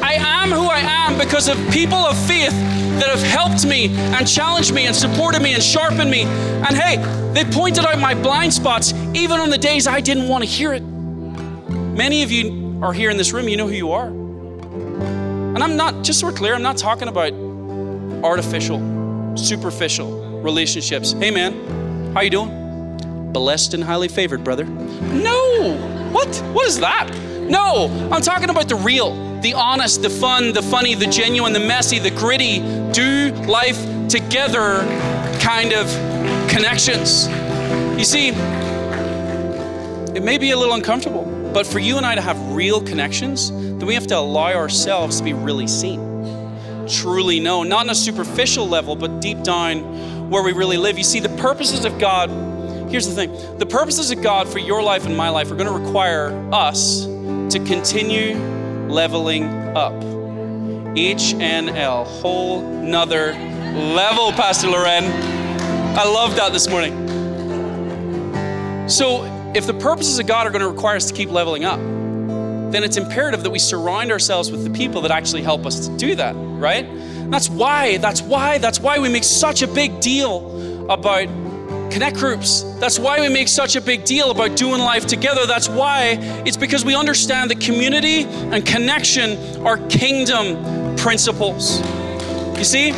I 0.02 0.14
am 0.14 0.50
who 0.50 0.66
I 0.66 0.78
am 0.78 1.18
because 1.18 1.48
of 1.48 1.56
people 1.70 1.98
of 1.98 2.16
faith 2.26 2.50
that 2.98 3.08
have 3.08 3.22
helped 3.22 3.64
me 3.66 3.88
and 3.88 4.26
challenged 4.26 4.74
me 4.74 4.86
and 4.86 4.96
supported 4.96 5.42
me 5.42 5.54
and 5.54 5.62
sharpened 5.62 6.10
me. 6.10 6.22
And 6.22 6.76
hey, 6.76 6.96
they 7.32 7.44
pointed 7.44 7.84
out 7.84 7.98
my 7.98 8.14
blind 8.14 8.52
spots 8.52 8.92
even 9.14 9.40
on 9.40 9.50
the 9.50 9.58
days 9.58 9.86
I 9.86 10.00
didn't 10.00 10.28
want 10.28 10.42
to 10.42 10.50
hear 10.50 10.72
it. 10.72 10.80
Many 10.82 12.22
of 12.22 12.30
you 12.30 12.80
are 12.82 12.92
here 12.92 13.10
in 13.10 13.16
this 13.16 13.32
room, 13.32 13.48
you 13.48 13.56
know 13.56 13.66
who 13.68 13.74
you 13.74 13.92
are. 13.92 14.08
And 14.08 15.62
I'm 15.62 15.76
not, 15.76 16.04
just 16.04 16.20
so 16.20 16.26
we're 16.26 16.34
clear, 16.34 16.54
I'm 16.54 16.62
not 16.62 16.76
talking 16.76 17.08
about 17.08 17.32
artificial, 18.22 19.36
superficial 19.36 20.25
relationships. 20.42 21.12
Hey 21.12 21.30
man, 21.30 22.12
how 22.14 22.20
you 22.20 22.30
doing? 22.30 23.32
Blessed 23.32 23.74
and 23.74 23.84
highly 23.84 24.08
favored, 24.08 24.42
brother. 24.44 24.64
No. 24.64 25.74
What? 26.12 26.34
What 26.52 26.66
is 26.66 26.80
that? 26.80 27.10
No, 27.48 27.88
I'm 28.10 28.22
talking 28.22 28.50
about 28.50 28.68
the 28.68 28.74
real, 28.74 29.40
the 29.40 29.54
honest, 29.54 30.02
the 30.02 30.10
fun, 30.10 30.52
the 30.52 30.62
funny, 30.62 30.94
the 30.94 31.06
genuine, 31.06 31.52
the 31.52 31.60
messy, 31.60 31.98
the 31.98 32.10
gritty, 32.10 32.58
do 32.92 33.30
life 33.46 33.78
together 34.08 34.80
kind 35.40 35.72
of 35.72 35.86
connections. 36.48 37.28
You 37.98 38.04
see, 38.04 38.28
it 40.16 40.22
may 40.22 40.38
be 40.38 40.50
a 40.50 40.56
little 40.56 40.74
uncomfortable, 40.74 41.24
but 41.52 41.66
for 41.66 41.78
you 41.78 41.96
and 41.98 42.06
I 42.06 42.14
to 42.14 42.20
have 42.20 42.40
real 42.52 42.80
connections, 42.80 43.50
then 43.50 43.86
we 43.86 43.94
have 43.94 44.06
to 44.08 44.16
allow 44.16 44.54
ourselves 44.54 45.18
to 45.18 45.24
be 45.24 45.32
really 45.32 45.66
seen 45.66 46.16
truly 46.88 47.40
known, 47.40 47.68
not 47.68 47.80
on 47.80 47.90
a 47.90 47.94
superficial 47.94 48.66
level, 48.66 48.96
but 48.96 49.20
deep 49.20 49.42
down 49.42 50.15
where 50.28 50.42
we 50.42 50.52
really 50.52 50.76
live. 50.76 50.98
You 50.98 51.04
see, 51.04 51.20
the 51.20 51.34
purposes 51.36 51.84
of 51.84 51.98
God, 51.98 52.30
here's 52.90 53.06
the 53.06 53.14
thing 53.14 53.58
the 53.58 53.66
purposes 53.66 54.10
of 54.10 54.22
God 54.22 54.48
for 54.48 54.58
your 54.58 54.82
life 54.82 55.06
and 55.06 55.16
my 55.16 55.28
life 55.28 55.50
are 55.50 55.56
going 55.56 55.72
to 55.72 55.84
require 55.84 56.30
us 56.52 57.04
to 57.04 57.62
continue 57.64 58.36
leveling 58.88 59.44
up. 59.76 59.94
HNL, 60.96 62.06
whole 62.20 62.62
nother 62.62 63.32
level, 63.32 64.32
Pastor 64.32 64.68
Loren. 64.68 65.04
I 65.04 66.04
love 66.04 66.36
that 66.36 66.52
this 66.52 66.68
morning. 66.68 67.06
So, 68.88 69.24
if 69.54 69.66
the 69.66 69.74
purposes 69.74 70.18
of 70.18 70.26
God 70.26 70.46
are 70.46 70.50
going 70.50 70.62
to 70.62 70.68
require 70.68 70.96
us 70.96 71.08
to 71.08 71.14
keep 71.14 71.30
leveling 71.30 71.64
up, 71.64 71.80
then 72.72 72.84
it's 72.84 72.96
imperative 72.96 73.42
that 73.42 73.50
we 73.50 73.58
surround 73.58 74.10
ourselves 74.10 74.50
with 74.50 74.64
the 74.64 74.70
people 74.70 75.00
that 75.02 75.10
actually 75.10 75.42
help 75.42 75.66
us 75.66 75.88
to 75.88 75.96
do 75.96 76.14
that, 76.14 76.34
right? 76.34 76.84
And 76.84 77.32
that's 77.32 77.48
why, 77.48 77.96
that's 77.98 78.22
why, 78.22 78.58
that's 78.58 78.80
why 78.80 78.98
we 78.98 79.08
make 79.08 79.24
such 79.24 79.62
a 79.62 79.66
big 79.66 80.00
deal 80.00 80.90
about 80.90 81.26
connect 81.90 82.16
groups. 82.16 82.62
That's 82.78 82.98
why 82.98 83.20
we 83.20 83.28
make 83.28 83.48
such 83.48 83.74
a 83.76 83.80
big 83.80 84.04
deal 84.04 84.30
about 84.30 84.56
doing 84.56 84.80
life 84.80 85.06
together. 85.06 85.46
That's 85.46 85.68
why 85.68 86.18
it's 86.44 86.56
because 86.56 86.84
we 86.84 86.94
understand 86.94 87.50
that 87.50 87.60
community 87.60 88.24
and 88.24 88.64
connection 88.64 89.66
are 89.66 89.78
kingdom 89.88 90.94
principles. 90.96 91.80
You 92.58 92.64
see, 92.64 92.92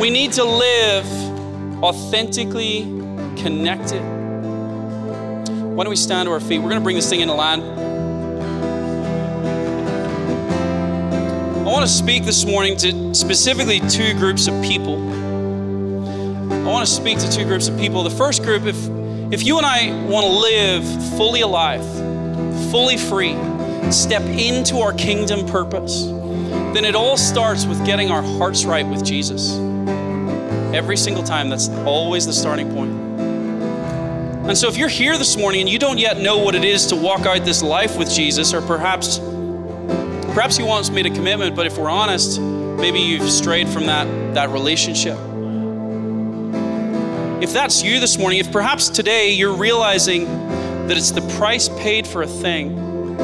we 0.00 0.10
need 0.10 0.32
to 0.32 0.44
live 0.44 1.06
authentically 1.82 2.82
connected. 3.36 4.00
Why 5.74 5.84
don't 5.84 5.90
we 5.90 5.96
stand 5.96 6.26
to 6.26 6.32
our 6.32 6.40
feet? 6.40 6.58
We're 6.58 6.70
going 6.70 6.80
to 6.80 6.84
bring 6.84 6.96
this 6.96 7.08
thing 7.08 7.20
into 7.20 7.34
line. 7.34 7.60
Want 11.74 11.84
to 11.84 11.92
speak 11.92 12.24
this 12.24 12.44
morning 12.44 12.76
to 12.76 13.12
specifically 13.12 13.80
two 13.90 14.14
groups 14.14 14.46
of 14.46 14.62
people. 14.62 14.94
I 14.94 16.70
want 16.70 16.86
to 16.86 16.94
speak 16.94 17.18
to 17.18 17.28
two 17.28 17.44
groups 17.44 17.66
of 17.66 17.76
people. 17.76 18.04
The 18.04 18.10
first 18.10 18.44
group, 18.44 18.62
if 18.62 18.76
if 19.32 19.44
you 19.44 19.56
and 19.56 19.66
I 19.66 19.90
want 20.06 20.24
to 20.24 20.32
live 20.32 20.84
fully 21.16 21.40
alive, 21.40 21.84
fully 22.70 22.96
free, 22.96 23.34
step 23.90 24.22
into 24.22 24.76
our 24.76 24.92
kingdom 24.92 25.48
purpose, 25.48 26.04
then 26.74 26.84
it 26.84 26.94
all 26.94 27.16
starts 27.16 27.66
with 27.66 27.84
getting 27.84 28.08
our 28.08 28.22
hearts 28.22 28.64
right 28.64 28.86
with 28.86 29.04
Jesus. 29.04 29.56
Every 30.72 30.96
single 30.96 31.24
time, 31.24 31.48
that's 31.48 31.68
always 31.84 32.24
the 32.24 32.32
starting 32.32 32.72
point. 32.72 32.92
And 34.48 34.56
so, 34.56 34.68
if 34.68 34.76
you're 34.76 34.88
here 34.88 35.18
this 35.18 35.36
morning 35.36 35.62
and 35.62 35.68
you 35.68 35.80
don't 35.80 35.98
yet 35.98 36.20
know 36.20 36.38
what 36.38 36.54
it 36.54 36.62
is 36.62 36.86
to 36.86 36.96
walk 36.96 37.26
out 37.26 37.44
this 37.44 37.64
life 37.64 37.98
with 37.98 38.08
Jesus, 38.08 38.54
or 38.54 38.62
perhaps 38.62 39.18
Perhaps 40.34 40.56
He 40.56 40.64
wants 40.64 40.90
made 40.90 41.06
a 41.06 41.10
commitment, 41.10 41.54
but 41.54 41.64
if 41.64 41.78
we're 41.78 41.88
honest, 41.88 42.40
maybe 42.40 42.98
you've 42.98 43.30
strayed 43.30 43.68
from 43.68 43.86
that, 43.86 44.34
that 44.34 44.50
relationship. 44.50 45.16
If 47.40 47.52
that's 47.52 47.84
you 47.84 48.00
this 48.00 48.18
morning, 48.18 48.40
if 48.40 48.50
perhaps 48.50 48.88
today 48.88 49.30
you're 49.30 49.56
realizing 49.56 50.24
that 50.88 50.96
it's 50.96 51.12
the 51.12 51.20
price 51.38 51.68
paid 51.68 52.04
for 52.04 52.22
a 52.22 52.26
thing 52.26 53.16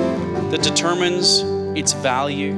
that 0.50 0.62
determines 0.62 1.40
its 1.76 1.94
value. 1.94 2.52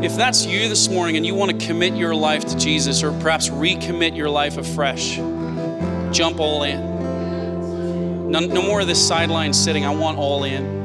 If 0.00 0.14
that's 0.16 0.46
you 0.46 0.68
this 0.68 0.88
morning 0.88 1.16
and 1.16 1.26
you 1.26 1.34
want 1.34 1.58
to 1.58 1.66
commit 1.66 1.94
your 1.94 2.14
life 2.14 2.44
to 2.44 2.56
Jesus 2.56 3.02
or 3.02 3.10
perhaps 3.20 3.48
recommit 3.48 4.16
your 4.16 4.30
life 4.30 4.56
afresh, 4.56 5.16
jump 6.16 6.38
all 6.38 6.62
in. 6.62 8.30
No, 8.30 8.38
no 8.38 8.62
more 8.62 8.82
of 8.82 8.86
this 8.86 9.04
sideline 9.04 9.52
sitting. 9.52 9.84
I 9.84 9.90
want 9.90 10.16
all 10.16 10.44
in. 10.44 10.79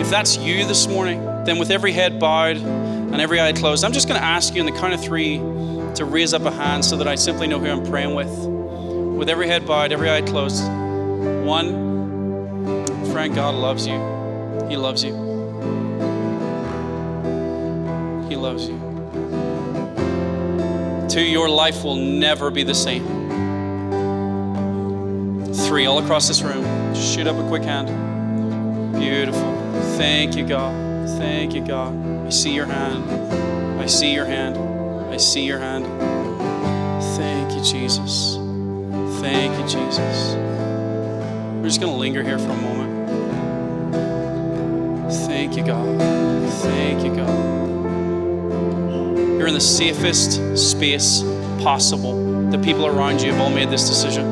If 0.00 0.08
that's 0.08 0.38
you 0.38 0.66
this 0.66 0.86
morning, 0.88 1.22
then 1.44 1.58
with 1.58 1.70
every 1.70 1.92
head 1.92 2.18
bowed 2.18 2.56
and 2.56 3.20
every 3.20 3.38
eye 3.38 3.52
closed, 3.52 3.84
I'm 3.84 3.92
just 3.92 4.08
going 4.08 4.18
to 4.18 4.26
ask 4.26 4.54
you 4.54 4.60
in 4.60 4.66
the 4.66 4.72
count 4.72 4.94
of 4.94 5.02
three 5.02 5.36
to 5.36 6.06
raise 6.06 6.32
up 6.32 6.42
a 6.46 6.50
hand 6.50 6.86
so 6.86 6.96
that 6.96 7.06
I 7.06 7.16
simply 7.16 7.46
know 7.46 7.58
who 7.58 7.66
I'm 7.66 7.84
praying 7.84 8.14
with. 8.14 8.30
With 9.18 9.28
every 9.28 9.46
head 9.46 9.66
bowed, 9.66 9.92
every 9.92 10.10
eye 10.10 10.22
closed. 10.22 10.64
One, 11.44 12.86
friend, 13.12 13.34
God 13.34 13.54
loves 13.54 13.86
you. 13.86 13.98
He 14.70 14.76
loves 14.78 15.04
you. 15.04 15.12
He 18.30 18.36
loves 18.36 18.66
you. 18.66 18.78
Two, 21.10 21.22
your 21.22 21.50
life 21.50 21.84
will 21.84 21.96
never 21.96 22.50
be 22.50 22.62
the 22.62 22.74
same. 22.74 23.04
Three, 25.66 25.84
all 25.84 25.98
across 25.98 26.26
this 26.26 26.40
room, 26.40 26.64
just 26.94 27.14
shoot 27.14 27.26
up 27.26 27.36
a 27.36 27.46
quick 27.48 27.64
hand. 27.64 27.88
Beautiful. 28.98 29.69
Thank 30.00 30.34
you, 30.34 30.46
God. 30.46 30.74
Thank 31.18 31.52
you, 31.52 31.60
God. 31.60 31.94
I 32.26 32.30
see 32.30 32.54
your 32.54 32.64
hand. 32.64 33.04
I 33.78 33.84
see 33.84 34.14
your 34.14 34.24
hand. 34.24 34.56
I 35.12 35.18
see 35.18 35.44
your 35.44 35.58
hand. 35.58 35.84
Thank 37.18 37.52
you, 37.52 37.62
Jesus. 37.62 38.36
Thank 39.20 39.52
you, 39.58 39.64
Jesus. 39.64 40.36
We're 41.56 41.64
just 41.64 41.82
going 41.82 41.92
to 41.92 41.98
linger 41.98 42.22
here 42.22 42.38
for 42.38 42.48
a 42.48 42.56
moment. 42.56 43.10
Thank 45.26 45.58
you, 45.58 45.66
God. 45.66 46.00
Thank 46.62 47.04
you, 47.04 47.14
God. 47.14 47.38
You're 49.38 49.48
in 49.48 49.54
the 49.54 49.60
safest 49.60 50.56
space 50.56 51.22
possible. 51.62 52.50
The 52.50 52.58
people 52.58 52.86
around 52.86 53.20
you 53.20 53.32
have 53.32 53.40
all 53.42 53.50
made 53.50 53.68
this 53.68 53.86
decision. 53.86 54.24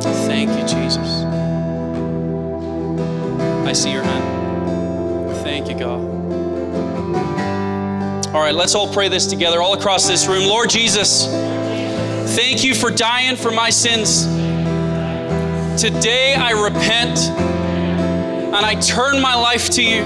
Thank 0.00 0.50
you, 0.50 0.64
Jesus. 0.68 1.35
See 3.76 3.92
your 3.92 4.04
hand. 4.04 5.36
Thank 5.42 5.68
you, 5.68 5.78
God. 5.78 6.00
All 8.34 8.40
right, 8.40 8.54
let's 8.54 8.74
all 8.74 8.90
pray 8.90 9.08
this 9.10 9.26
together, 9.26 9.60
all 9.60 9.74
across 9.74 10.08
this 10.08 10.26
room. 10.26 10.46
Lord 10.46 10.70
Jesus, 10.70 11.26
thank 12.34 12.64
you 12.64 12.74
for 12.74 12.90
dying 12.90 13.36
for 13.36 13.50
my 13.50 13.68
sins. 13.68 14.24
Today 15.78 16.34
I 16.34 16.52
repent 16.52 17.18
and 17.18 18.56
I 18.56 18.80
turn 18.80 19.20
my 19.20 19.34
life 19.34 19.68
to 19.72 19.82
you. 19.82 20.04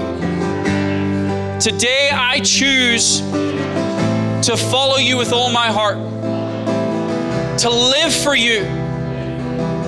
Today 1.61 2.09
I 2.11 2.41
choose 2.43 3.21
to 3.21 4.57
follow 4.57 4.97
you 4.97 5.15
with 5.15 5.31
all 5.31 5.49
my 5.49 5.67
heart, 5.67 5.97
to 7.59 7.69
live 7.69 8.13
for 8.13 8.35
you 8.35 8.65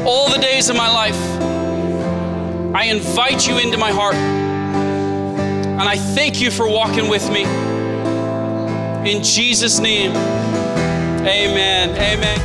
all 0.08 0.30
the 0.30 0.40
days 0.40 0.70
of 0.70 0.78
my 0.78 0.90
life. 0.90 1.33
I 2.76 2.86
invite 2.86 3.48
you 3.48 3.60
into 3.60 3.78
my 3.78 3.92
heart. 3.92 4.16
And 4.16 5.84
I 5.84 5.96
thank 5.96 6.42
you 6.42 6.50
for 6.50 6.68
walking 6.68 7.08
with 7.08 7.30
me. 7.30 7.44
In 9.10 9.22
Jesus' 9.22 9.78
name, 9.80 10.10
amen. 11.22 11.90
Amen. 11.90 12.40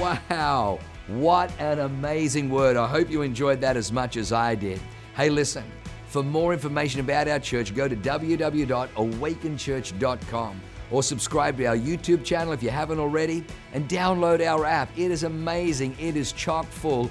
Wow, 0.00 0.80
what 1.06 1.52
an 1.60 1.78
amazing 1.78 2.50
word. 2.50 2.76
I 2.76 2.88
hope 2.88 3.08
you 3.08 3.22
enjoyed 3.22 3.60
that 3.60 3.76
as 3.76 3.92
much 3.92 4.16
as 4.16 4.32
I 4.32 4.56
did. 4.56 4.80
Hey, 5.14 5.30
listen, 5.30 5.62
for 6.08 6.24
more 6.24 6.52
information 6.52 6.98
about 7.00 7.28
our 7.28 7.38
church, 7.38 7.72
go 7.74 7.86
to 7.86 7.94
www.awakenchurch.com 7.94 10.60
or 10.90 11.02
subscribe 11.02 11.56
to 11.58 11.66
our 11.66 11.76
YouTube 11.76 12.24
channel 12.24 12.52
if 12.52 12.62
you 12.62 12.70
haven't 12.70 12.98
already 12.98 13.44
and 13.72 13.88
download 13.88 14.44
our 14.44 14.64
app. 14.64 14.88
It 14.96 15.10
is 15.10 15.22
amazing. 15.22 15.96
It 15.98 16.16
is 16.16 16.32
chock 16.32 16.66
full 16.66 17.10